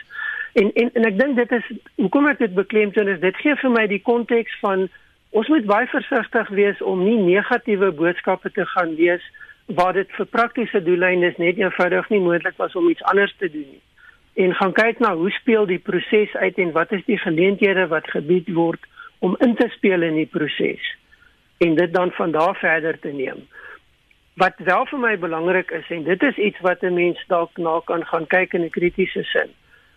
[0.53, 3.73] En en en ek dink dit is hoekom ek dit beklemtoon is dit gee vir
[3.73, 4.89] my die konteks van
[5.29, 9.23] ons moet baie versigtig wees om nie negatiewe boodskappe te gaan lees
[9.65, 13.69] waar dit vir praktiese doeleindes net eenvoudig nie moontlik was om iets anders te doen
[13.71, 13.81] nie.
[14.33, 18.09] en gaan kyk na hoe speel die proses uit en wat is die geleenthede wat
[18.09, 18.81] gebied word
[19.19, 20.87] om in te speel in die proses
[21.63, 23.45] en dit dan van daar verder te neem.
[24.41, 27.79] Wat wel vir my belangrik is en dit is iets wat 'n mens dalk na
[27.85, 29.53] kan gaan kyk in 'n kritiese sin.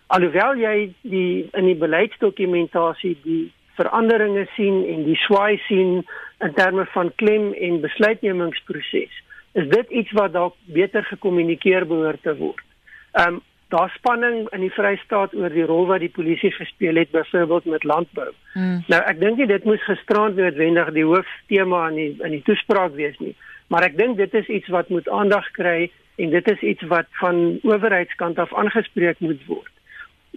[0.07, 5.99] Alhoewel jy die in die beleidsdokumentasie die veranderinge sien en die swaai sien
[6.45, 9.19] in terme van klem en besluitnemingsproses,
[9.59, 12.65] is dit iets wat dalk beter gekommunikeer behoort te word.
[13.13, 17.11] Ehm um, daar spanning in die Vrystaat oor die rol wat die polisie gespeel het
[17.11, 18.29] byvoorbeeld met landbou.
[18.53, 18.83] Hmm.
[18.87, 22.95] Nou ek dink nie dit moes gisterand noodwendig die hooftema in die in die toespraak
[22.95, 23.33] wees nie,
[23.67, 27.11] maar ek dink dit is iets wat moet aandag kry en dit is iets wat
[27.19, 29.73] van owerheidskant af aangespreek moet word.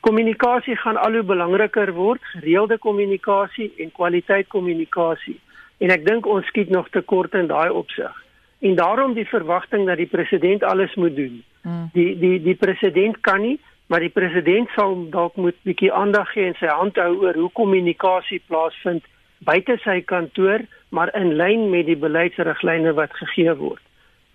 [0.00, 5.36] Kommunikasie gaan al hoe belangriker word, gereelde kommunikasie en kwaliteit kommunikasie.
[5.78, 8.16] En ek dink ons skiet nog te kort in daai opsig.
[8.60, 11.42] En daarom die verwagting dat die president alles moet doen.
[11.62, 11.88] Hmm.
[11.92, 16.48] Die die die president kan nie, maar die president sal dalk moet bietjie aandag gee
[16.48, 19.04] en sy hand hou oor hoe kommunikasie plaasvind
[19.44, 23.82] buite sy kantoor, maar in lyn met die beleidsriglyne wat gegee word.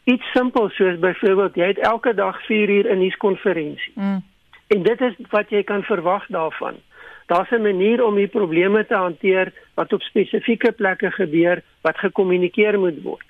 [0.05, 3.93] Iets simpel soos byvoorbeeld jy het elke dag 4 uur 'n nuuskonferensie.
[3.95, 4.21] Mm.
[4.67, 6.75] En dit is wat jy kan verwag daarvan.
[7.25, 12.79] Daar's 'n manier om die probleme te hanteer wat op spesifieke plekke gebeur wat gekommunikeer
[12.79, 13.25] moet word.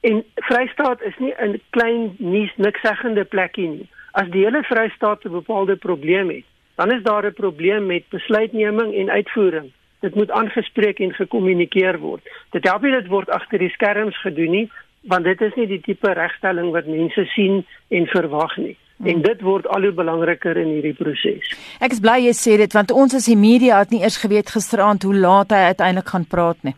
[0.00, 3.88] En Vrystaat is nie 'n klein nuus niksegende plekkie nie.
[4.12, 8.94] As die hele Vrystaat 'n bepaalde probleem het, dan is daar 'n probleem met besluitneming
[8.94, 9.72] en uitvoering.
[10.00, 12.22] Dit moet aangespreek en gekommunikeer word.
[12.50, 15.80] Dit help nie dit word agter die skerms gedoen nie, want dit is nie die
[15.80, 18.76] tipe regstelling wat mense sien en verwag nie.
[18.96, 19.06] Hmm.
[19.06, 21.50] En dit word al hoe belangriker in hierdie proses.
[21.80, 24.52] Ek is bly jy sê dit want ons as die media het nie eers geweet
[24.54, 26.76] gisteraand hoe laat hy uiteindelik gaan praat nie.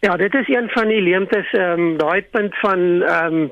[0.00, 3.48] Ja, dit is een van die leemtes, ehm um, daai punt van ehm um,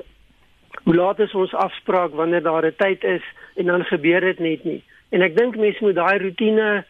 [0.83, 3.23] hoe laat is ons afspraak wanneer daar 'n tyd is
[3.55, 4.83] en dan gebeur dit net nie.
[5.09, 6.85] En ek dink mense moet daai rotine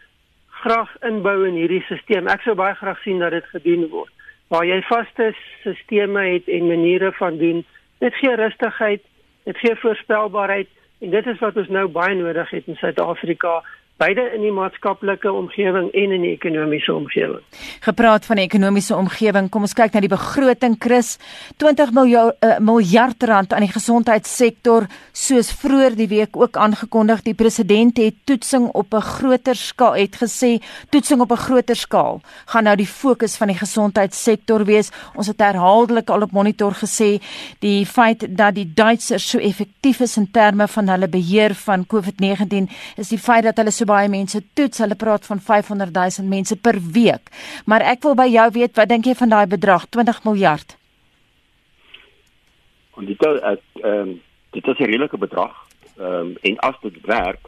[0.62, 2.28] graag inbou in hierdie stelsel.
[2.28, 4.12] Ek sou baie graag sien dat dit gedoen word.
[4.48, 7.66] Waar jy vaste stelsels het en maniere van doen,
[8.00, 9.02] dit gee rustigheid,
[9.48, 10.68] dit gee voorspelbaarheid
[11.00, 13.62] en dit is wat ons nou baie nodig het in Suid-Afrika
[13.98, 17.42] beide in die maatskaplike omgewing en in die ekonomiese omgewing.
[17.86, 21.16] Gepraat van die ekonomiese omgewing, kom ons kyk na die begroting Chris.
[21.58, 24.86] 20 miljard uh, miljard rand aan die gesondheidssektor
[25.18, 27.24] soos vroeër die week ook aangekondig.
[27.26, 32.22] Die president het toetsing op 'n groter skaal het gesê, toetsing op 'n groter skaal
[32.46, 34.92] gaan nou die fokus van die gesondheidssektor wees.
[35.16, 37.20] Ons het herhaaldelik al op monitor gesê
[37.60, 42.70] die feit dat die Duitsers so effektief is in terme van hulle beheer van COVID-19
[42.96, 44.82] is die feit dat hulle so baie mense toets.
[44.84, 47.32] Hulle praat van 500 000 mense per week.
[47.66, 50.78] Maar ek wil by jou weet, wat dink jy van daai bedrag, 20 miljard?
[52.98, 54.18] En dit is ehm
[54.52, 55.56] dit is 'n redelike bedrag.
[55.98, 57.46] Ehm um, en as dit werk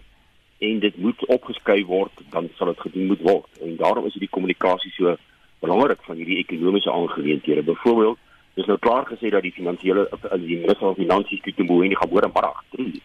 [0.59, 3.49] en dit moet opgeskryf word, dan sal dit gedoen moet word.
[3.61, 5.15] En daarom is die kommunikasie so
[5.59, 7.63] belangrik van hierdie ekonomiese aangeleenthede.
[7.63, 8.17] Byvoorbeeld,
[8.53, 12.09] dis nou klaar gesê dat die finansiële die minister van finansies Kutumbo en die gaan
[12.09, 13.01] môre middag 3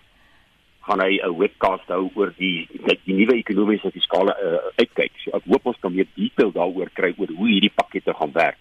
[0.86, 5.12] gaan hy 'n webcast hou oor die die, die nuwe ekonomiese fiskale uh, uitkyk.
[5.24, 8.60] So ek hoop ons kan meer detail daaroor kry oor hoe hierdie pakkette gaan werk.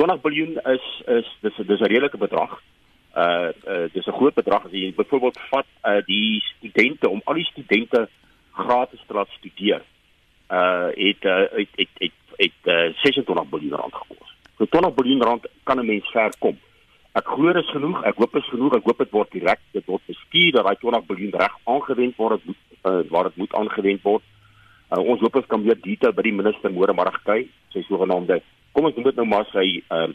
[0.00, 0.86] 20 miljard is
[1.18, 2.60] is dis dis 'n redelike bedrag.
[3.14, 7.34] Uh, uh dis 'n groot bedrag as jy byvoorbeeld vat uh die studente om al
[7.34, 8.08] die studente
[8.52, 9.82] gratis te laat studeer.
[10.50, 14.34] Uh het uh het het het, het uh, 26 miljard rand gekos.
[14.56, 16.58] So 20 miljard rand kan 'n mens ver kom.
[17.14, 18.00] Ek glo dit is genoeg.
[18.08, 18.72] Ek hoop dit is genoeg.
[18.74, 22.48] Ek hoop dit word direk dit word bestuur dat daai 20 miljard reg aangewend word
[22.50, 24.24] uh, waar dit moet aangewend word.
[24.90, 27.44] Uh, ons hoop ons kan meer detail by die minister môre middag kry.
[27.70, 28.40] Sy sogenaamde
[28.74, 30.08] kom ons noem dit nou maar sy uh,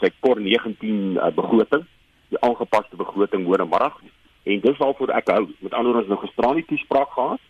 [0.00, 0.74] sy kor 19
[1.14, 1.86] uh, begroting,
[2.34, 4.02] die aangepaste begroting môre middag.
[4.42, 5.44] En dis waarvoor ek hou.
[5.62, 7.46] Met ander woorde ons nou gisteraan die toespraak gehad.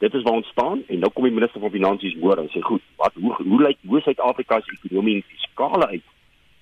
[0.00, 2.64] Dit is waar ons staan en nou kom die minister van finansies môre en sê
[2.64, 6.08] goed, wat hoe hoe lyk hoe Suid-Afrika se ekonomie en fiskale uit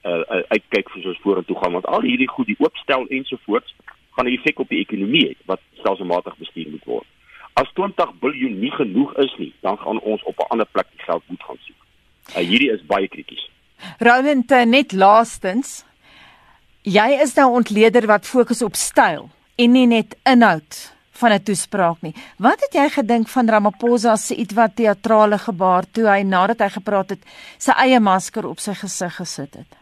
[0.04, 3.74] uh, uh, uitkyk vir soos vorentoe gaan want al hierdie goed die oopstel ensovoorts
[4.16, 7.06] gaan 'n effek op die ekonomie hê wat stelselmatig bestuur moet word.
[7.52, 11.04] As 20 miljard nie genoeg is nie, dan gaan ons op 'n ander plek die
[11.04, 11.80] geld moet gaan soek.
[12.36, 13.50] Uh, hierdie is baie krities.
[13.98, 15.84] Roland uh, net laastens
[16.82, 22.00] jy is nou ontleder wat fokus op styl en nie net inhoud van 'n toespraak
[22.00, 22.14] nie.
[22.38, 27.10] Wat het jy gedink van Ramaphosa se ietwat teatrale gebaar toe hy nadat hy gepraat
[27.10, 27.22] het
[27.58, 29.79] sy eie masker op sy gesig gesit het?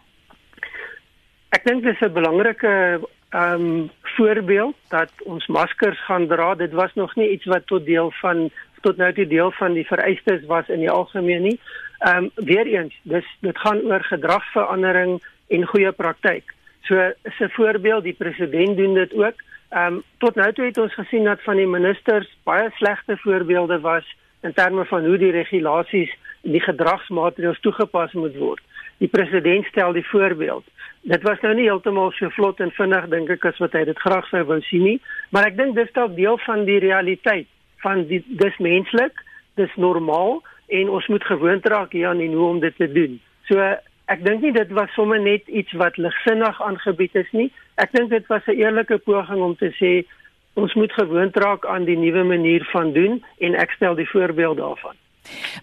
[1.57, 6.55] Ek dink dis 'n belangrike ehm um, voorbeeld dat ons maskers gaan dra.
[6.55, 9.87] Dit was nog nie iets wat tot deel van tot nou toe deel van die
[9.87, 11.61] vereistes was in die algemeen nie.
[11.99, 16.55] Ehm um, weer eens, dis dit gaan oor gedragsverandering en goeie praktyk.
[16.83, 19.37] So is 'n voorbeeld, die president doen dit ook.
[19.71, 23.81] Ehm um, tot nou toe het ons gesien dat van die ministers baie slegte voorbeelde
[23.81, 28.61] was in terme van hoe die regulasies en die gedragsmaatreëls toegepas moet word.
[28.99, 30.65] Die president stel die voorbeeld.
[31.03, 33.99] Dit was nou nie heeltemal so vlot en vinnig dink ek as wat hy dit
[33.99, 34.99] graag sou wou sien nie,
[35.31, 37.47] maar ek dink dis dalk deel van die realiteit
[37.83, 39.23] van die dis menslik,
[39.55, 43.19] dis normaal en ons moet gewoond raak hieraan en hoe om dit te doen.
[43.49, 43.63] So
[44.09, 47.51] ek dink nie dit was sommer net iets wat ligsinnig aangebied is nie.
[47.79, 50.05] Ek dink dit was 'n eerlike poging om te sê
[50.55, 54.57] ons moet gewoond raak aan die nuwe manier van doen en ek stel die voorbeeld
[54.57, 54.97] daarvan.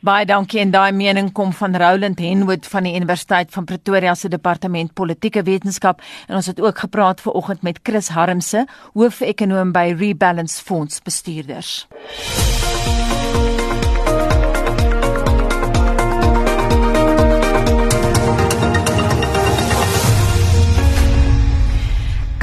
[0.06, 4.30] Baie dankie en daai mening kom van Roland Henwood van die Universiteit van Pretoria se
[4.30, 9.91] departement politieke wetenskap en ons het ook gepraat ver oggend met Chris Harmse, hoof-ekonoom by
[9.98, 11.88] Rebalance Fonds bestuurders.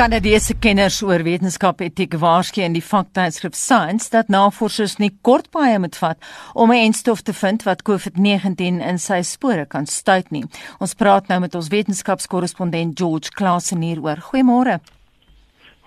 [0.02, 5.94] Kanadese kenners oor wetenskap etiek waarsku in die vaktydskrif Science dat navorsers nie kortpaaie moet
[5.94, 6.18] vat
[6.58, 10.42] om 'n enstof te vind wat COVID-19 in sy spore kan stuit nie.
[10.80, 14.18] Ons praat nou met ons wetenskapskorrespondent George Klasen hieroor.
[14.18, 14.80] Goeiemôre.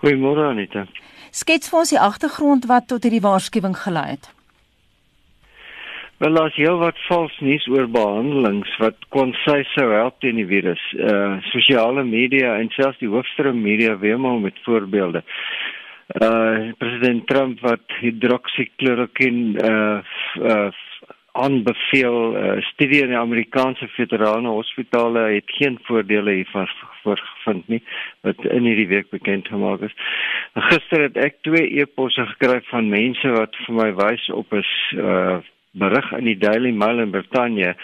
[0.01, 0.88] Goeiemôre Anita.
[1.32, 4.30] Skets vir ons die agtergrond wat tot hierdie waarskuwing gelei het.
[6.23, 10.47] Wel as jy wat vals nuus oor behandelings wat kon sy sou help teen die
[10.47, 10.80] virus.
[10.95, 15.25] Uh sosiale media en selfs die hoofstroom media weemal met voorbeelde.
[16.15, 19.99] Uh president Trump wat hidroksiklorokin uh
[20.39, 20.69] uh
[21.36, 26.69] aanbeveel uh, studie in die Amerikaanse veterane hospitale het geen voordele hiervan
[27.01, 27.82] voorgevind nie
[28.23, 29.97] wat in hierdie week bekend gemaak is.
[30.69, 34.63] Gister het ek twee e-posse gekry van mense wat vir my wys op 'n
[35.04, 35.41] uh
[35.79, 37.75] berig in die Daily Mail in Brittanje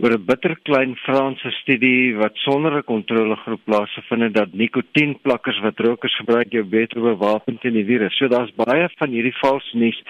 [0.00, 6.16] oor 'n bitterklein Franse studie wat sonder 'n kontrolegroep plaasgevind het dat nikotienplakkers wat rokers
[6.16, 8.16] gebruik jou beter bewapen teen die virus.
[8.16, 10.02] So daar's baie van hierdie vals nuus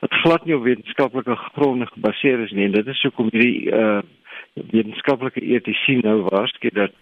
[0.00, 2.64] wat glad nie op wetenskaplike gronde gebaseer is nie.
[2.64, 4.00] En dit is hoekom hierdie uh
[4.56, 6.92] wetenskaplike etiese nou waarsku dat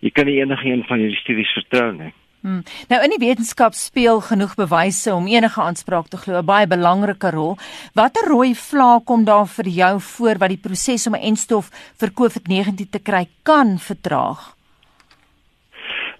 [0.00, 2.12] jy kan nie enige een van hierdie studies vertrou nie.
[2.40, 2.62] Hmm.
[2.88, 7.30] Nou in die wetenskap speel genoeg bewyse om enige aanspraak te glo 'n baie belangrike
[7.30, 7.56] rol.
[7.94, 12.10] Watter rooi vlak kom daar vir jou voor wat die proses om 'n enstof vir
[12.10, 14.54] COVID-19 te kry kan vertraag?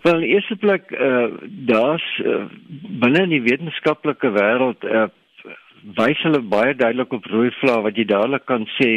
[0.02, 1.28] Wel, in eerste plek uh
[1.66, 2.46] daar's uh,
[3.00, 5.09] binne in die wetenskaplike wêreld uh
[5.98, 8.90] wys hulle baie duidelik op rooi vlak wat jy dadelik kan sê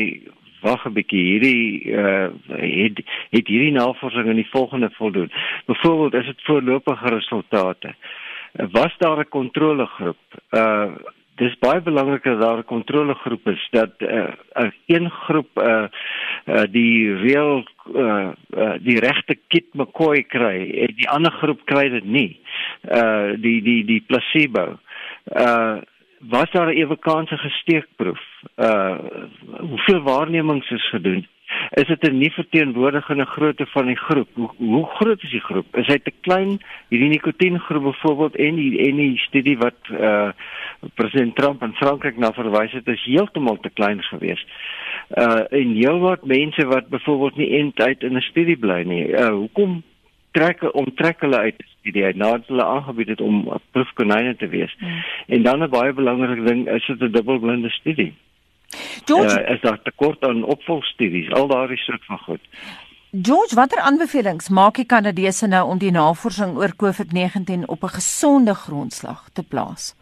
[0.62, 2.97] wag 'n bietjie hierdie uh het
[3.30, 5.32] het hierdie navorsing in die volgende voldoen.
[5.65, 7.95] Byvoorbeeld is dit voorlopige resultate.
[8.71, 10.21] Was daar 'n kontrolegroep?
[10.52, 10.91] Uh
[11.36, 15.84] dis baie belangrik dat daar 'n kontrolegroep is dat 'n uh, een groep uh,
[16.45, 21.89] uh die reël uh, uh die regte kit McCoy kry en die ander groep kry
[21.89, 22.39] dit nie.
[22.84, 24.78] Uh die die die placebo.
[25.26, 25.78] Uh
[26.29, 28.21] was daar 'n ewekanse gesteekproef?
[28.55, 28.97] Uh
[29.60, 31.27] hoeveel waarnemings is gedoen?
[31.69, 34.27] Is dit 'n nie verteenwoordigende grootte van die groep?
[34.34, 35.77] Hoe, hoe groot is die groep?
[35.77, 36.60] Is hy te klein?
[36.88, 40.29] Hierdie nikotiengroep byvoorbeeld en die en die studie wat uh
[40.93, 44.47] president Trump in Frankryk na verwys het, is heeltemal te klein geweest.
[45.10, 49.07] Uh en heelwat mense wat byvoorbeeld nie eintlik in 'n studie bly nie.
[49.07, 49.84] Uh hoekom
[50.31, 54.76] trek onttrek hulle uit die idee nadat hulle aangebied het om proefkonyne te wees.
[54.80, 55.04] Hmm.
[55.28, 58.13] En dan 'n baie belangrike ding is dit 'n dubbelblinde studie.
[59.06, 62.39] George, uh, is daar tekort aan opvolgstudies, al daardie soort van goed.
[63.12, 68.54] George, watter aanbevelings maak die Kanadese nou om die navorsing oor COVID-19 op 'n gesonde
[68.54, 69.96] grondslag te plaas?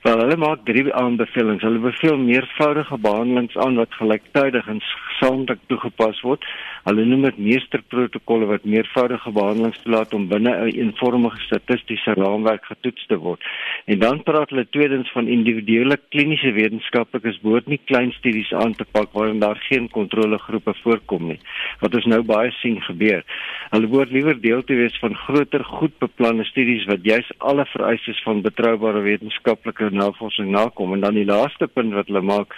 [0.00, 1.60] Wel, hulle maak drie aanbevelings.
[1.60, 6.46] Hulle beveel meervoudige behandelings aan wat gelyktydig en gesamentlik toegepas word.
[6.86, 13.06] Hulle noem dit meesterprotokolle wat meervoudige behandelings toelaat om binne 'n eenvormige statistiese raamwerk getoets
[13.06, 13.44] te word.
[13.84, 18.86] En dan praat hulle tweedens van individuele kliniese wetenskaplikes behoort nie klein studies aan te
[18.92, 21.40] pak waarin daar geen kontrolegroepe voorkom nie.
[21.80, 23.22] Wat ons nou baie sien gebeur.
[23.70, 28.22] Hulle behoort liewer deel te wees van groter, goed beplande studies wat juis alle vereistes
[28.22, 30.92] van betroubare wetenskaplike navorsing nakom.
[30.92, 32.54] En dan die laaste punt wat hulle maak,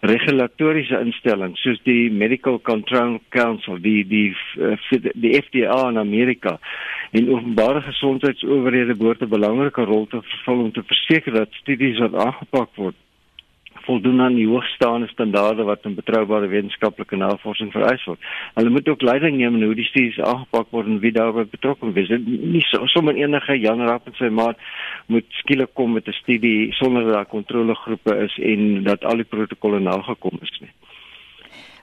[0.00, 4.34] regulatoriese instellings soos die Medical Control Council, die die,
[5.14, 6.58] die FDA in Amerika
[7.14, 12.14] en openbare gesondheidsowerhede behoort 'n belangrike rol te vervul om te verseker dat studies wat
[12.14, 12.96] aangepak word
[13.86, 18.20] voldoen aan die hoogstaande standaarde wat in betroubare wetenskaplike navorsing vereis word.
[18.54, 21.92] Hulle moet ook leiding neem in hoe die studies aangepak word en wie daarbey betrokke
[21.94, 22.12] is.
[22.26, 24.60] Nie so, sommer enige Jan Rapp en sy maat
[25.06, 29.30] moet skielik kom met 'n studie sonder dat daar kontrolegroepe is en dat al die
[29.34, 30.70] protokolle nagekom is nie.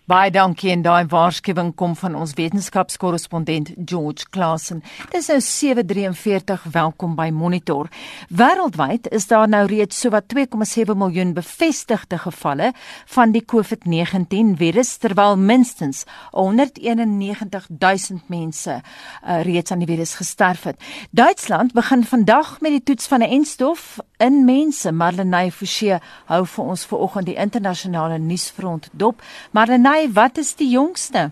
[0.09, 4.79] Baie dankie en daai waarskuwing kom van ons wetenskapskorrespondent George Klassen.
[5.11, 6.63] Dis nou 7:43.
[6.71, 7.87] Welkom by Monitor.
[8.27, 12.71] Wêreldwyd is daar nou reeds sowat 2,7 miljoen bevestigde gevalle
[13.05, 20.63] van die COVID-19 virus terwyl minstens 191 000 mense uh, reeds aan die virus gesterf
[20.63, 20.81] het.
[21.11, 24.91] Duitsland begin vandag met die toets van 'n enstof in mense.
[24.91, 29.21] Marlenae Forsie hou vir ons vanoggend die internasionale nuusfront dop.
[29.51, 31.31] Marlenae Renay, wat is die jongste?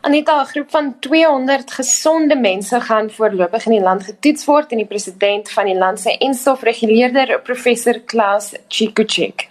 [0.00, 4.78] Anita, 'n groep van 200 gesonde mense gaan voorlopig in die land getoets word en
[4.78, 9.48] die president van die land se enstofreguleerder, professor Klaus Chikuchik.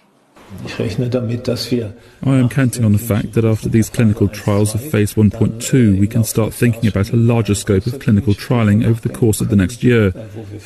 [0.66, 1.92] Ich rechne damit, dass wir
[2.24, 6.06] I am counting on the fact that after these clinical trials of phase 1.2, we
[6.06, 9.56] can start thinking about a larger scope of clinical trialing over the course of the
[9.56, 10.10] next year,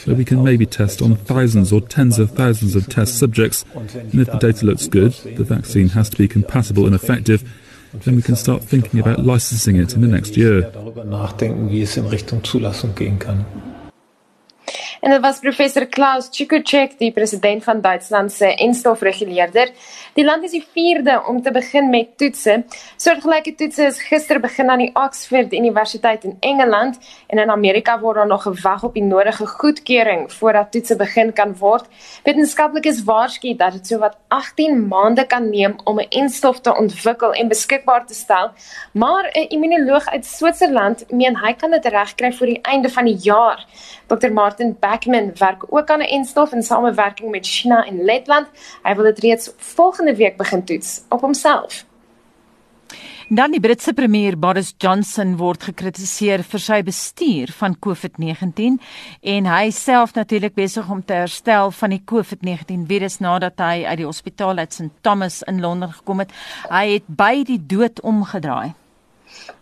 [0.05, 3.64] where we can maybe test on thousands or tens of thousands of test subjects.
[3.74, 7.43] And if the data looks good, the vaccine has to be compatible and effective,
[7.93, 10.70] then we can start thinking about licensing it in the next year.
[15.03, 19.73] En dit was professor Klaus Chikuchek, die president van Duitsland se enstofreguleerder.
[20.13, 22.59] Die land is die 4de om te begin met toetse.
[23.01, 26.99] Soortgelyke toetse is gister begin aan die Oxford Universiteit in Engeland
[27.33, 31.55] en in Amerika word daar nog gewag op die nodige goedkeuring voordat toetse begin kan
[31.57, 31.89] word.
[32.27, 37.49] Wetenskaplikes waarsku dat dit sowat 18 maande kan neem om 'n enstof te ontwikkel en
[37.49, 38.51] beskikbaar te stel,
[38.93, 43.17] maar 'n immunoloog uit Switserland meen hy kan dit regkry voor die einde van die
[43.17, 43.67] jaar.
[44.07, 48.47] Dr Martin Beckman werk ook aan 'n enstof in samewerking met China en Letland.
[48.83, 51.85] Hy wil dit reeds volgende week begin toets op homself.
[53.33, 58.77] Dan die Britse premier Boris Johnson word gekritiseer vir sy bestuur van COVID-19
[59.33, 64.03] en hy self natuurlik besig om te herstel van die COVID-19 virus nadat hy uit
[64.03, 66.37] die hospitaal uit St Thomas in Londen gekom het.
[66.69, 68.75] Hy het by die dood omgedraai.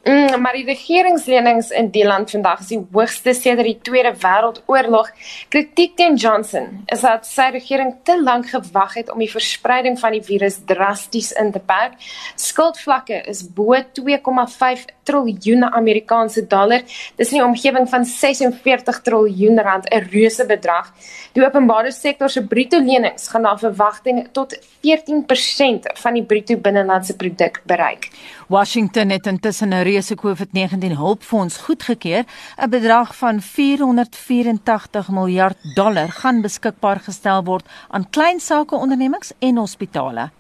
[0.05, 5.11] Mm, maar die regeringslenings in die land vandag is die hoogste sedert die Tweede Wêreldoorlog.
[5.53, 10.17] Kritiek teen Johnson is dat sy regering te lank gewag het om die verspreiding van
[10.17, 11.99] die virus drasties in te perk.
[12.41, 16.87] Skuldvlakke is bo 2,5 triljoen Amerikaanse dollar.
[17.21, 20.95] Dis in die omgewing van 46 triljoen rand, 'n reuse bedrag.
[21.33, 27.17] Die openbare sektor se bruto lenings gaan na verwagting tot 14% van die bruto binnelandse
[27.17, 28.09] produk bereik.
[28.49, 32.25] Washington het intussen 'n reuse COVID-19 hulpfonds goedgekeur.
[32.57, 39.57] 'n Bedrag van 484 miljard dollar gaan beskikbaar gestel word aan klein sake ondernemings en
[39.57, 40.31] hospitale.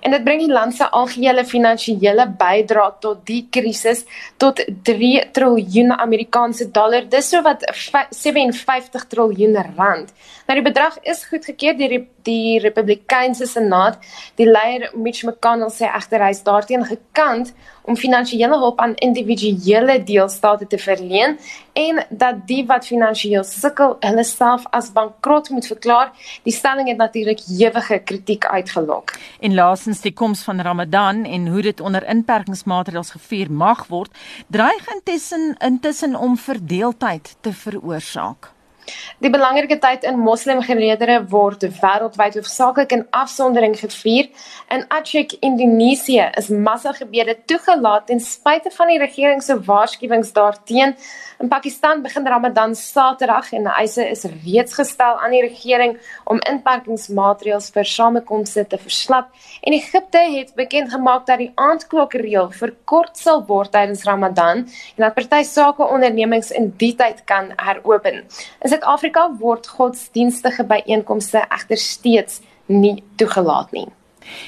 [0.00, 4.04] En dit bring die land se algehele finansiële bydrae tot die krisis
[4.36, 7.08] tot 3 triljoen Amerikaanse dollar.
[7.10, 7.64] Dis so wat
[8.10, 10.12] 57 triljoen rand.
[10.46, 13.98] Nou die bedrag is goedgekeur deur die, die Republikeinse Senaat.
[14.40, 17.52] Die leier Mitch McConnell sê egter hy is daarteen gekant
[17.88, 21.38] om finansiële hulp aan individuele deelstate te verleen
[21.72, 26.10] en dat die wat finansiëel sukkel, hulle self as bankrot moet verklaar.
[26.44, 29.14] Die stelling het natuurlik ewige kritiek uitgelok.
[29.40, 34.12] En laasens die koms van Ramadan en hoe dit onder inperkingsmaatreëls gevier mag word,
[34.46, 38.52] dreig intussen intussen om verdeeldheid te veroorsaak.
[39.18, 44.28] Die belangrike tyd in moslimgeleedere word wêreldwyd hoofsaaklik in afsondering gevier.
[44.70, 50.94] In Aceh, Indonesië, is massagebede toegelaat ten spyte van die regering se waarskuwings daarteen.
[51.38, 55.92] In Pakistan begin Ramadan Saterdag en eise is reeds gestel aan die regering
[56.24, 59.28] om inperkingsmaatreëls vir samekomste te verslap.
[59.62, 65.14] En Egipte het bekend gemaak dat die aandklokreël verkort sal word tydens Ramadan en dat
[65.14, 68.24] party sake ondernemings in die tyd kan heropen.
[68.62, 73.88] In Suid-Afrika word godsdienstige byeenkomste egter steeds nie toegelaat nie.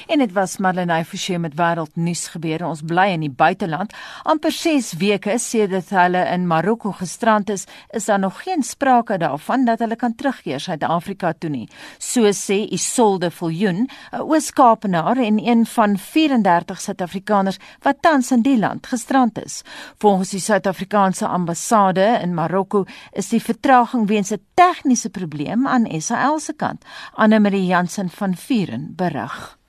[0.07, 2.67] En dit was Marlenae Forsie met wêreldnuus gebeure.
[2.67, 3.93] Ons bly in die buiteland.
[4.23, 9.65] amper 6 weke sedit hulle in Marokko gestrand is, is daar nog geen sprake daarvan
[9.65, 11.67] dat hulle kan terugkeer Suid-Afrika toe nie.
[11.99, 18.57] So sê Isolde Viljoen, 'n Oos-Kaapenaar en een van 34 Suid-Afrikaners wat tans in die
[18.57, 19.61] land gestrand is.
[19.97, 26.39] Volgens die Suid-Afrikaanse ambassade in Marokko is die vertraging weens 'n tegniese probleem aan SAL
[26.39, 26.85] se kant.
[27.13, 29.59] Anne Marie Jansen van Vuren berig.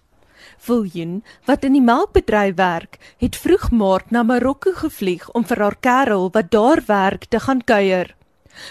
[0.63, 5.77] Viljoen, wat in die melkbedryf werk, het vroeg Maart na Marokko gevlieg om vir haar
[5.83, 8.13] kerel wat daar werk te gaan kuier.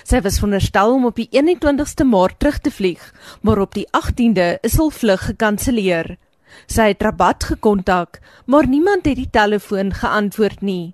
[0.08, 3.04] Sy was veronderstel om op die 21ste Maart terug te vlieg,
[3.42, 6.16] maar op die 18de is hul vlug gekanselleer.
[6.68, 10.94] Sy het Rabat gekontak, maar niemand het die telefoon geantwoord nie.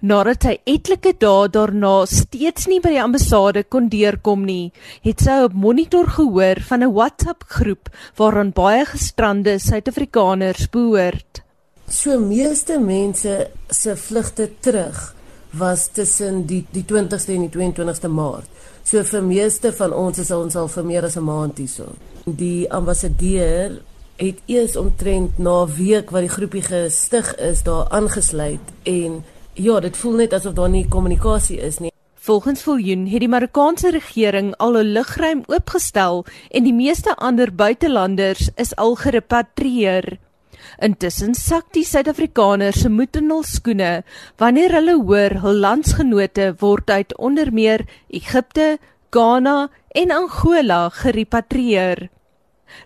[0.00, 4.72] Nadat sy etlike dae daarna steeds nie by die ambassade kon deurkom nie,
[5.02, 11.42] het sy op monitor gehoor van 'n WhatsApp groep waaraan baie gestrande Suid-Afrikaners behoort.
[11.88, 15.14] So meeste mense se vlugte terug
[15.50, 18.46] was tussen die die 20ste en die 22ste Maart.
[18.84, 21.94] So vir meeste van ons is ons al vir meer as 'n maand hierso.
[22.24, 23.82] Die ambassadeur
[24.16, 29.24] het eers omtrent na 'n week wat die groepie gestig is, daar aangesluit en
[29.54, 31.90] ja, dit voel net asof daar nie kommunikasie is nie.
[32.20, 38.50] Volgens Viljoen het die Marokkaanse regering al 'n lugruim oopgestel en die meeste ander buitelanders
[38.56, 40.18] is al gerepatrieer.
[40.78, 44.04] Intussen sak die Suid-Afrikaners se moed in hul skoene
[44.36, 48.78] wanneer hulle hoor hul landsgenote word uit onder meer Egipte,
[49.10, 52.08] Ghana en Angola gerepatrieer.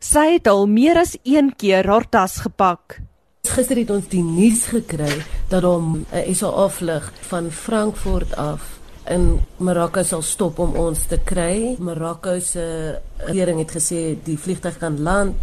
[0.01, 3.01] Sy het al meer as een keer haar tas gepak.
[3.45, 5.13] Gister het ons die nuus gekry
[5.51, 8.63] dat hom 'n SA vlug van Frankfurt af
[9.07, 11.77] in Marokko sal stop om ons te kry.
[11.79, 15.37] Marokko se regering het gesê die vliegtuig kan land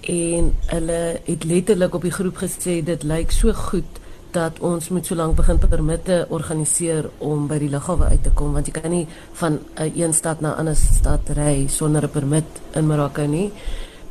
[0.00, 4.00] en hulle het letterlik op die groep gesê dit lyk so goed
[4.30, 8.52] dat ons moet so lank begin permitte organiseer om by die lughawe uit te kom
[8.52, 12.10] want jy kan nie van 'n een stad na 'n ander stad ry sonder 'n
[12.10, 12.44] permit
[12.74, 13.52] in Marokko nie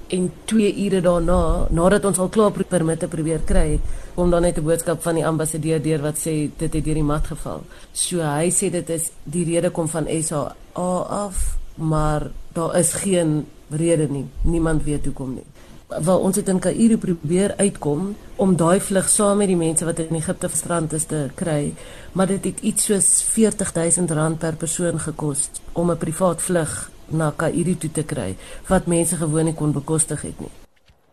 [0.07, 3.81] en 2 ure daarna nadat ons al klaar permitte probeer kry het
[4.15, 7.03] kom dan net 'n boodskap van die ambassadeur deur wat sê dit het deur die
[7.03, 7.61] mat geval.
[7.93, 13.45] So hy sê dit is die rede kom van SA af maar daar is geen
[13.69, 14.25] rede nie.
[14.41, 15.43] Niemand weet hoekom nie.
[15.87, 19.99] Waar ons het in Kaïro probeer uitkom om daai vlug saam met die mense wat
[19.99, 21.73] in Egipte gestrand is te kry,
[22.11, 27.31] maar dit het iets soos 40000 rand per persoon gekos om 'n privaat vlug na
[27.31, 28.35] Kaïro toe te kry
[28.69, 30.51] wat mense gewoon nie kon bekostig het nie.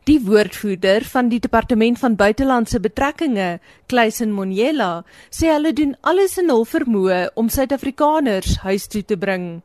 [0.05, 6.51] Die woordvoerder van die departement van buitelandse betrekkinge, Kleisen Monyela, sê hulle doen alles in
[6.51, 9.63] hul vermoë om Suid-Afrikaners huis toe te bring.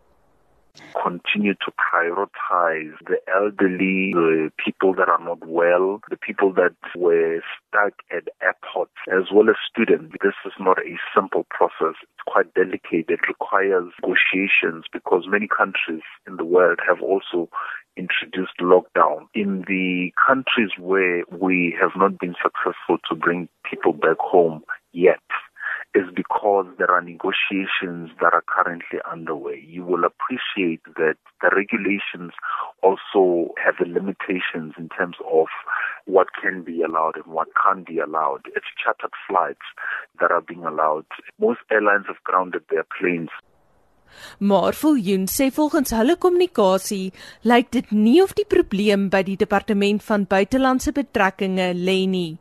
[1.02, 7.42] continue to prioritize the elderly, the people that are not well, the people that were
[7.58, 10.14] stuck at airports, as well as students.
[10.22, 11.96] This is not a simple process.
[12.04, 13.10] It's quite delicate.
[13.10, 17.50] It requires negotiations because many countries in the world have also
[17.96, 19.28] introduced lockdown.
[19.34, 24.62] In the countries where we have not been successful to bring people back home
[24.94, 25.20] yet,
[25.98, 29.58] is because there are negotiations that are currently underway.
[29.66, 32.34] You will appreciate that the regulations
[32.84, 35.48] also have the limitations in terms of
[36.06, 38.42] what can be allowed and what can't be allowed.
[38.56, 39.68] It's chartered flights
[40.20, 41.06] that are being allowed.
[41.40, 43.34] Most airlines have grounded their planes.
[44.40, 47.12] Maar Viljoen sê volgens hulle kommunikasie
[47.52, 52.38] lyk dit nie of die probleem by die departement van buitelandse betrekkinge lê nie.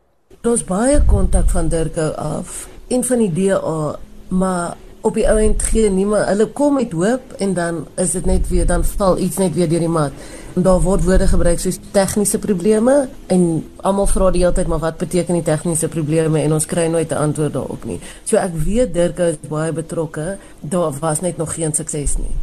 [0.47, 4.77] Daar's baie kontak van Durko af en van die DA, maar
[5.07, 8.67] op die ouend gee niemand hulle kom met hoop en dan is dit net weer
[8.67, 10.27] dan val iets net weer deur die mat.
[10.57, 12.95] En daar word woorde gebruik soos tegniese probleme
[13.31, 13.45] en
[13.87, 17.13] almal vra die hele tyd maar wat beteken die tegniese probleme en ons kry nooit
[17.13, 18.01] 'n antwoord daarop nie.
[18.25, 22.35] So ek weet Dirk is baie betrokke, daar was net nog geen sukses nie.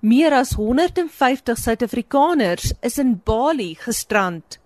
[0.00, 4.58] Meer as 150 Suid-Afrikaners is in Bali gestrand.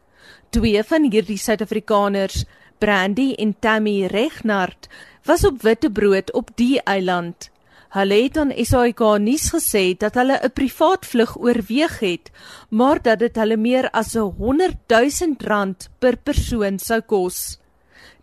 [0.50, 2.44] Twee van hierdie Suid-Afrikaners
[2.82, 4.88] Brandy en Tammy Regnard
[5.22, 7.46] was op Witbrood op die eiland.
[7.94, 12.30] Hulle het aan SAK nuus gesê dat hulle 'n privaat vlug oorweeg het,
[12.68, 17.58] maar dat dit hulle meer as 100 000 rand per persoon sou kos.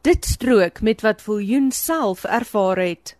[0.02, 3.16] Dit strook met wat Viljoen self ervaar het.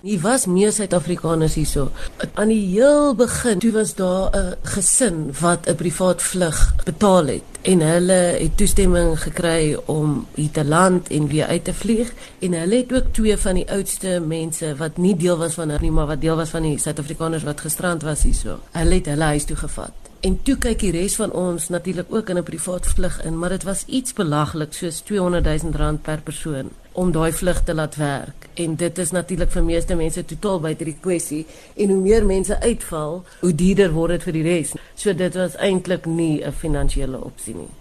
[0.00, 1.90] Hier was meer Suid-Afrikaners hierso.
[2.34, 7.49] Aan die heel begin, toe was daar 'n gesin wat 'n privaat vlug betaal het
[7.62, 12.56] en hulle het toestemming gekry om hier te land en weer uit te vlieg en
[12.56, 15.94] hulle het ook twee van die oudste mense wat nie deel was van hulle nie,
[15.94, 18.58] maar wat deel was van die Suid-Afrikaners wat gestrand was hierso.
[18.72, 20.09] Hulle het hulle huis toe gevat.
[20.20, 23.48] En toe kyk die res van ons natuurlik ook in 'n privaat vlug in, maar
[23.48, 27.96] dit was iets belaglik soos 200 000 rand per persoon om daai vlug te laat
[27.96, 28.48] werk.
[28.54, 31.46] En dit is natuurlik vir meeste mense totaal buite die kwessie
[31.76, 34.72] en hoe meer mense uitval hoe duurder word dit vir die res.
[34.94, 37.79] So dit was eintlik nie 'n finansiële opsie nie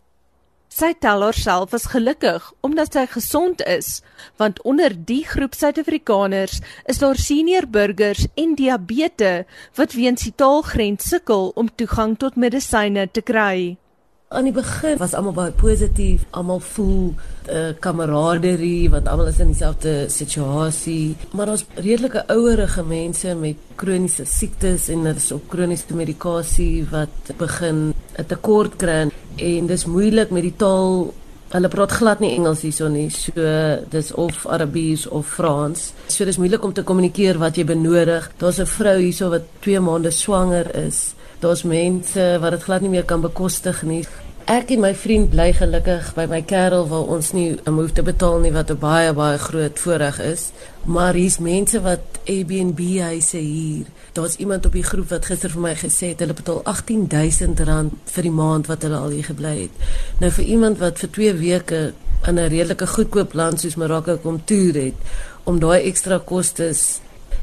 [0.70, 4.04] Sy tel haarself as gelukkig omdat sy gesond is
[4.38, 9.50] want onder die groep Suid-Afrikaners is daar senior burgers en diabetes
[9.80, 13.78] wat weens die taalgrens sukkel om toegang tot medisyne te kry.
[14.30, 17.18] Aan die begin was almal baie positief, almal voel 'n
[17.50, 23.58] uh, eh, kameraderie want almal is in dieselfde situasie, maar ons redelike ouerige mense met
[23.76, 27.90] kroniese siektes en hulle is op kroniese medikasie wat begin
[28.20, 29.10] 'n tekort kry
[29.42, 31.14] en dis moeilik met die taal.
[31.50, 33.34] Hulle praat glad nie Engels hierso nie, so
[33.90, 35.94] dis of Arabies of Frans.
[36.08, 38.32] So dis moeilik om te kommunikeer wat jy benodig.
[38.38, 42.90] Daar's 'n vrou hierso wat 2 maande swanger is Daar's mense wat dit glad nie
[42.92, 44.02] meer kan bekostig nie.
[44.50, 48.04] Ek en my vriend bly gelukkig by my kerel waar ons nie 'n hoef te
[48.04, 50.52] betaal nie wat 'n baie baie groot voordeel is.
[50.84, 53.86] Maar hier's mense wat Airbnb huise huur.
[54.20, 57.62] Daar's iemand op die groep wat gister vir my gesê het hulle betaal R18000
[58.14, 59.84] vir die maand wat hulle al hier gebly het.
[60.20, 61.80] Nou vir iemand wat vir 2 weke
[62.28, 65.00] in 'n redelike goedkoop land soos Marokko kom toer het
[65.44, 67.00] om daai ekstra kostes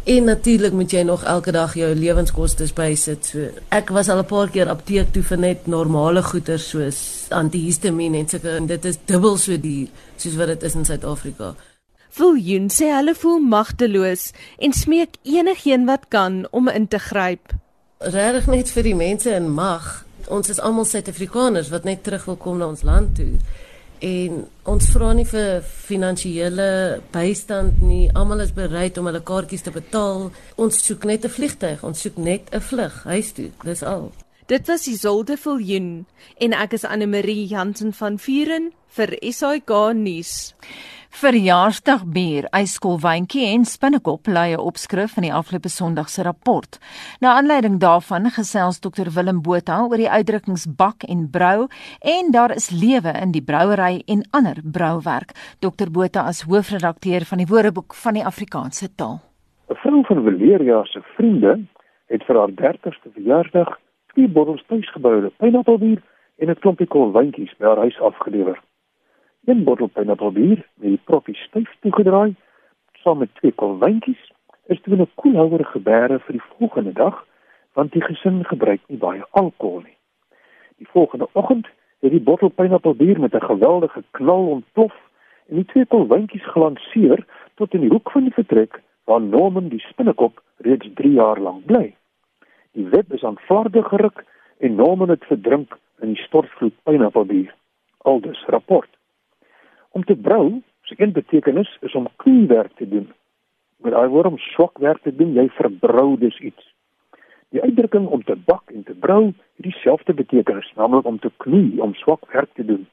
[0.06, 3.26] En natuurlik moet jy nog elke dag jou lewenskoste bysit.
[3.26, 8.14] So ek was al 'n paar keer apteek toe vir net normale goeder soos antihistamiin
[8.14, 11.54] en sulke en dit is dubbel so duur soos wat dit is in Suid-Afrika.
[12.16, 17.52] Viljoen sê hulle voel magteloos en smeek enigiemand wat kan om in te gryp.
[18.00, 20.04] Regtig net vir die mense in mag.
[20.32, 23.36] Ons is almal Suid-Afrikaners wat net terug wil kom na ons land toe
[24.04, 26.68] en ons vra nie vir finansiële
[27.14, 28.10] bystand nie.
[28.12, 30.30] Almal is bereid om hulle kaartjies te betaal.
[30.56, 31.84] Ons soek net 'n vliegtyg.
[31.84, 33.50] Ons soek net 'n vlug huis toe.
[33.64, 34.12] Dis al.
[34.46, 36.06] Dit was Isolde Viljoen
[36.38, 40.54] en ek is Anne Marie Jansen van Vuren vir SAK nuus.
[41.16, 46.76] Verjaarsdag bier, yskolwyntjie en spinnekop lei 'n opskrif in die afgelope Sondag se rapport.
[47.20, 51.68] Na aanleiding daarvan gesels Dr Willem Botha oor die uitdrukkings bak en brou
[52.00, 55.32] en daar is lewe in die brouery en ander brouwerk.
[55.60, 59.18] Dr Botha as hoofredakteur van die Woordeboek van die Afrikaanse taal.
[59.70, 61.64] 'n Vrou van Valeria se vriende
[62.12, 63.78] het vir haar 30ste verjaarsdag
[64.12, 66.02] twee bottels tuisgeboude pineappelbier
[66.38, 68.60] en 'n klompie kolwyntjies by haar huis afgelewer
[69.46, 72.34] een bottel pineappelbier met die proppies styf toegedraai
[73.02, 74.22] saam met twee kolwyntjies
[74.74, 77.26] is toe 'n koelhouer gebeere vir die volgende dag
[77.72, 79.96] want die gesin gebruik nie baie alkohol nie.
[80.78, 81.66] Die volgende oggend
[82.00, 84.94] het die bottel pineappelbier met 'n geweldige knal ontplof
[85.48, 87.24] en die twee kolwyntjies gelanseer
[87.54, 91.64] tot in die hoek van die vertrek waar Norman die spinnekop reeds 3 jaar lank
[91.66, 91.94] bly.
[92.72, 94.24] Die web is aan vlaarde geruk
[94.58, 97.54] en Norman het verdrink in die stortvloed pineappelbier.
[97.98, 98.95] Aldus rapport
[99.96, 103.12] Om te brou, se een betekenis is om knoeiwerk te doen.
[103.76, 106.66] Met daai woord om swak werk te doen, jy verbrou dus iets.
[107.48, 111.80] Die uitdrukking om te bak en te brou het dieselfde betekenis, naamlik om te knoei,
[111.80, 112.84] om swak werk te doen.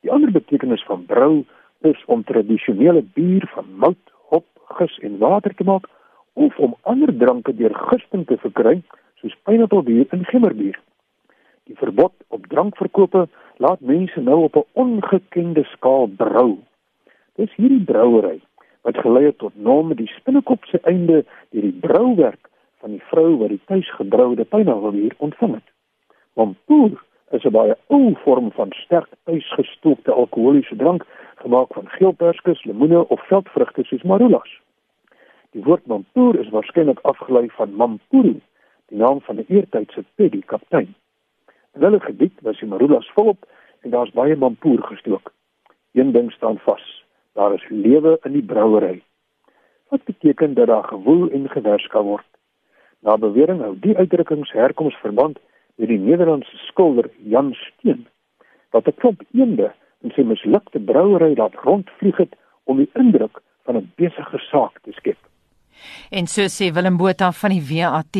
[0.00, 1.44] Die ander betekenis van brou
[1.92, 4.48] is om tradisionele bier van mout, hop,
[4.80, 5.90] gis en water te maak
[6.32, 8.78] of om ander dranke deur gisting te verkry,
[9.20, 10.80] soos pineappelbier en gemmerbier.
[11.64, 16.58] Die verbod op drankverkope laat mense nou op 'n ongekende skaal brou.
[17.34, 18.40] Dis hierdie brouery
[18.84, 22.50] wat gelei het tot nome die spinnekop se einde deur die brouwerk
[22.80, 25.68] van die vrou wat die tuisgebroude pineappelbier ontvang het.
[26.34, 33.08] Mampoer is 'n baie ou vorm van sterk tuisgestookte alkoholiese drank gemaak van geelperskes, lemoene
[33.08, 34.60] of veldvrugte soos marulas.
[35.50, 38.40] Die woord mampoer is waarskynlik afgelei van Mampuru,
[38.88, 40.94] die naam van 'n eertydse pedie kaptein.
[41.74, 43.46] In hulle gebied was die marulas volop
[43.82, 45.32] en daar's baie mampoer gestook.
[45.92, 47.04] Een ding staan vas.
[47.32, 49.02] Daar is lewe in die brouery.
[49.88, 52.26] Wat beteken dat daar gewoel en gewers kan word?
[53.00, 55.38] Na bewering hou die uitdrukkings herkoms verband
[55.74, 58.06] met die Nederlandse skilder Jan Steen
[58.70, 59.72] wat 'n klomp eende
[60.02, 64.92] in sy mislukte brouery laat rondvlieg het om die indruk van 'n besige saak te
[64.92, 65.18] skep.
[66.10, 68.16] En so sê Willem Botha van die WAT.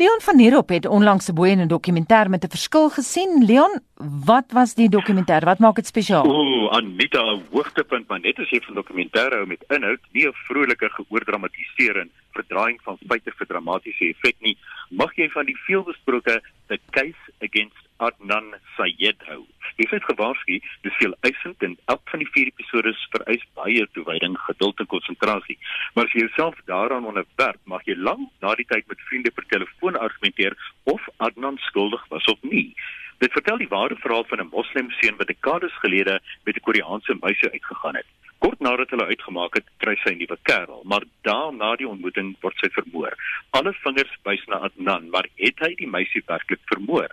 [0.00, 3.44] Leon van Heerop het onlangs 'n boeiende dokumentêr met 'n verskil gesien.
[3.44, 3.80] Leon,
[4.24, 5.44] wat was die dokumentêr?
[5.44, 6.24] Wat maak dit spesiaal?
[6.26, 10.34] Ooh, Anita, 'n hoogtepunt, maar net as jy van dokumentêr hou met inhoud, nie 'n
[10.46, 14.56] vrolike geoordramatisering, verdraaiing van feite vir dramatiese effek nie,
[14.90, 19.42] mag jy van die veelbesproke The Case Against Adnan Sayed hou.
[19.78, 24.36] Hy het gewaarsku, dis veel eisend en elk van die vier episode vereis baie toewyding,
[24.46, 25.58] geduld en konsentrasie.
[25.94, 29.46] Maar as jy jouself daaraan onderwerp, mag jy lank na die tyd met vriende per
[29.50, 30.56] telefoon argumenteer
[30.94, 32.70] of Adnan skuldig was of nie.
[33.18, 37.18] Dit vertel die ware verhaal van 'n moslem seun wat dekades gelede met 'n Koreaanse
[37.20, 38.06] meisie uitgegaan het.
[38.38, 42.56] Kort nadat hulle uitgemaak het, kry sy 'n nuwe kerel, maar daarna die ontmoeting word
[42.58, 43.14] sy vermoor.
[43.50, 47.10] Alle vingers wys na Adnan, maar het hy die meisie werklik vermoor?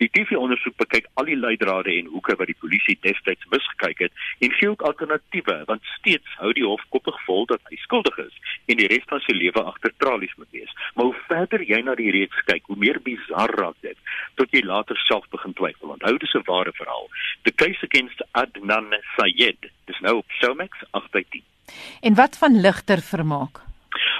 [0.00, 4.54] Die TV-ondersoek bekyk al die leidrade en hoeke wat die polisie destyds misgekyk het en
[4.58, 8.80] gee ook alternatiewe want steeds hou die hof koppig vol dat hy skuldig is en
[8.80, 10.72] die res van sy lewe agter tralies moet wees.
[10.94, 13.98] Maar hoe verder jy na die reeks kyk, hoe meer bizar raak dit
[14.40, 15.94] tot jy later self begin twyfel.
[15.94, 17.08] Onthou dis 'n ware verhaal.
[17.44, 21.44] The case against Adnan Sayed is nou op Showmax agter die.
[22.00, 23.60] En wat van ligter vermaak?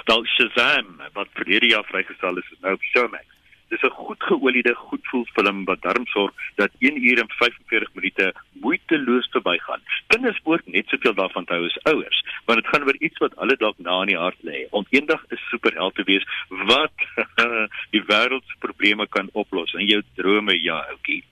[0.05, 3.25] Wel Shazam wat vir hierdie jaar vrygestel is, is nou op Showmax.
[3.73, 8.33] Dis 'n goed geoliede, goedvoel film wat darm sorg dat 1 uur en 45 minute
[8.61, 9.81] moeiteloos verbygaan.
[10.07, 13.55] Kinders moet net soveel daarvan hou as ouers, want dit gaan oor iets wat hulle
[13.57, 14.67] dalk na in die hart lê.
[14.69, 16.97] Om eendag 'n superheld te wees wat
[17.95, 21.23] die wêreld se probleme kan oplos in jou drome, ja, ouetjie.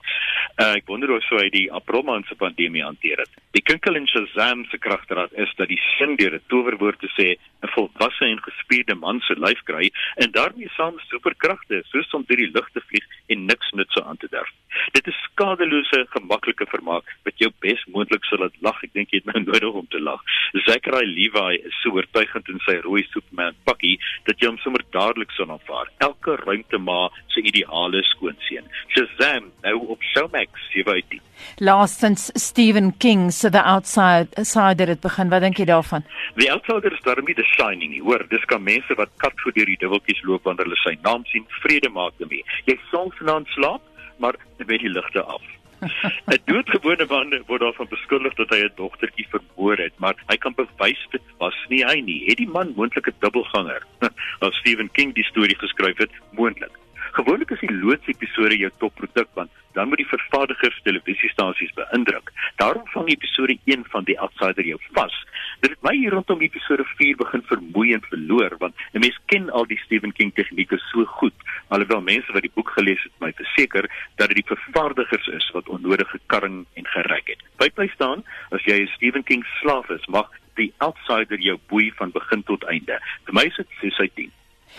[0.60, 3.30] Uh, ek wonder hoe sou hy die Aprilman se pandemie hanteer het.
[3.56, 7.38] Die Kinkel en Shazam se kragterraad is dat die sin deur 'n towerwoord te sê
[7.62, 12.46] 'n volwasse en gespierde man se lyf kry en daarmee saam superkragte soos om deur
[12.46, 14.52] die lug te vlieg en niks nutse aan te durf.
[14.96, 18.78] Dit is skadelose, gemaklike vermaak wat jou bes moontlik sal laat lag.
[18.84, 20.22] Ek dink jy het nou nodig om te lag.
[20.66, 23.98] Zachary Levi is so oortuigend in sy rooi Superman pakkie
[24.28, 25.90] dat jy hom sommer dadelik sal aanvaar.
[26.04, 28.68] Elke ruimtema se ideale skoonseun.
[28.94, 31.28] Shazam nou op Showmax 7 uit 10.
[31.56, 35.30] Laastens Stephen King se The Outsider het begin.
[35.32, 36.04] Wat dink jy daarvan?
[36.36, 38.02] The Outsider is daarmee The Shining nie.
[38.02, 41.26] Hoor, dis kan mense wat kat voor deur die dubbeltjies loop wanneer hulle sy naam
[41.30, 42.44] sien, vrede maak daarmee.
[42.68, 43.82] Jy sal vanaand slaap,
[44.18, 45.42] maar jy weet die ligte af.
[46.30, 50.54] 'n Doodgewone man word daarvan beskuldig dat hy 'n dogtertjie vermoor het, maar hy kan
[50.54, 52.20] bewys dit was nie hy nie.
[52.28, 53.82] Het die man moontlik 'n dubbelganger?
[54.44, 56.81] As Stephen King die storie geskryf het, moontlik.
[57.12, 62.32] Gewoonlik is die loodsepisode jou topproduk want dan moet die vervaardigers televisiestasies beïndruk.
[62.56, 65.18] Daarom vang episode 1 van die Outsider jou vas.
[65.60, 69.50] Dit het my hier rondom episode 4 begin vermoei en verloor want 'n mens ken
[69.50, 71.36] al die Stephen King tegnieke so goed.
[71.68, 75.68] Alhoewel mense wat die boek gelees het my verseker dat dit die vervaardigers is wat
[75.68, 77.40] onnodige karring en gereg het.
[77.56, 81.92] Byt my staan, as jy 'n Stephen King slaaf is, mag die Outsider jou boei
[81.96, 83.00] van begin tot einde.
[83.24, 84.32] Vir my is dit 6 uit 10.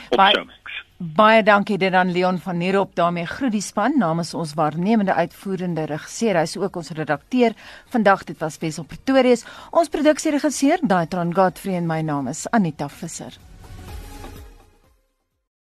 [0.09, 0.81] Op Baie- Showmax.
[0.97, 3.25] Baie dankie dit aan Leon van Nierop daarmee.
[3.25, 6.35] Groet die span namens ons waarnemende uitvoerende regisseur.
[6.35, 7.53] Hy's ook ons redakteur.
[7.89, 9.43] Vandag dit was Wessel Pretorius.
[9.71, 13.33] Ons produksieregisseur Daitron Godfrey en my naam is Anita Visser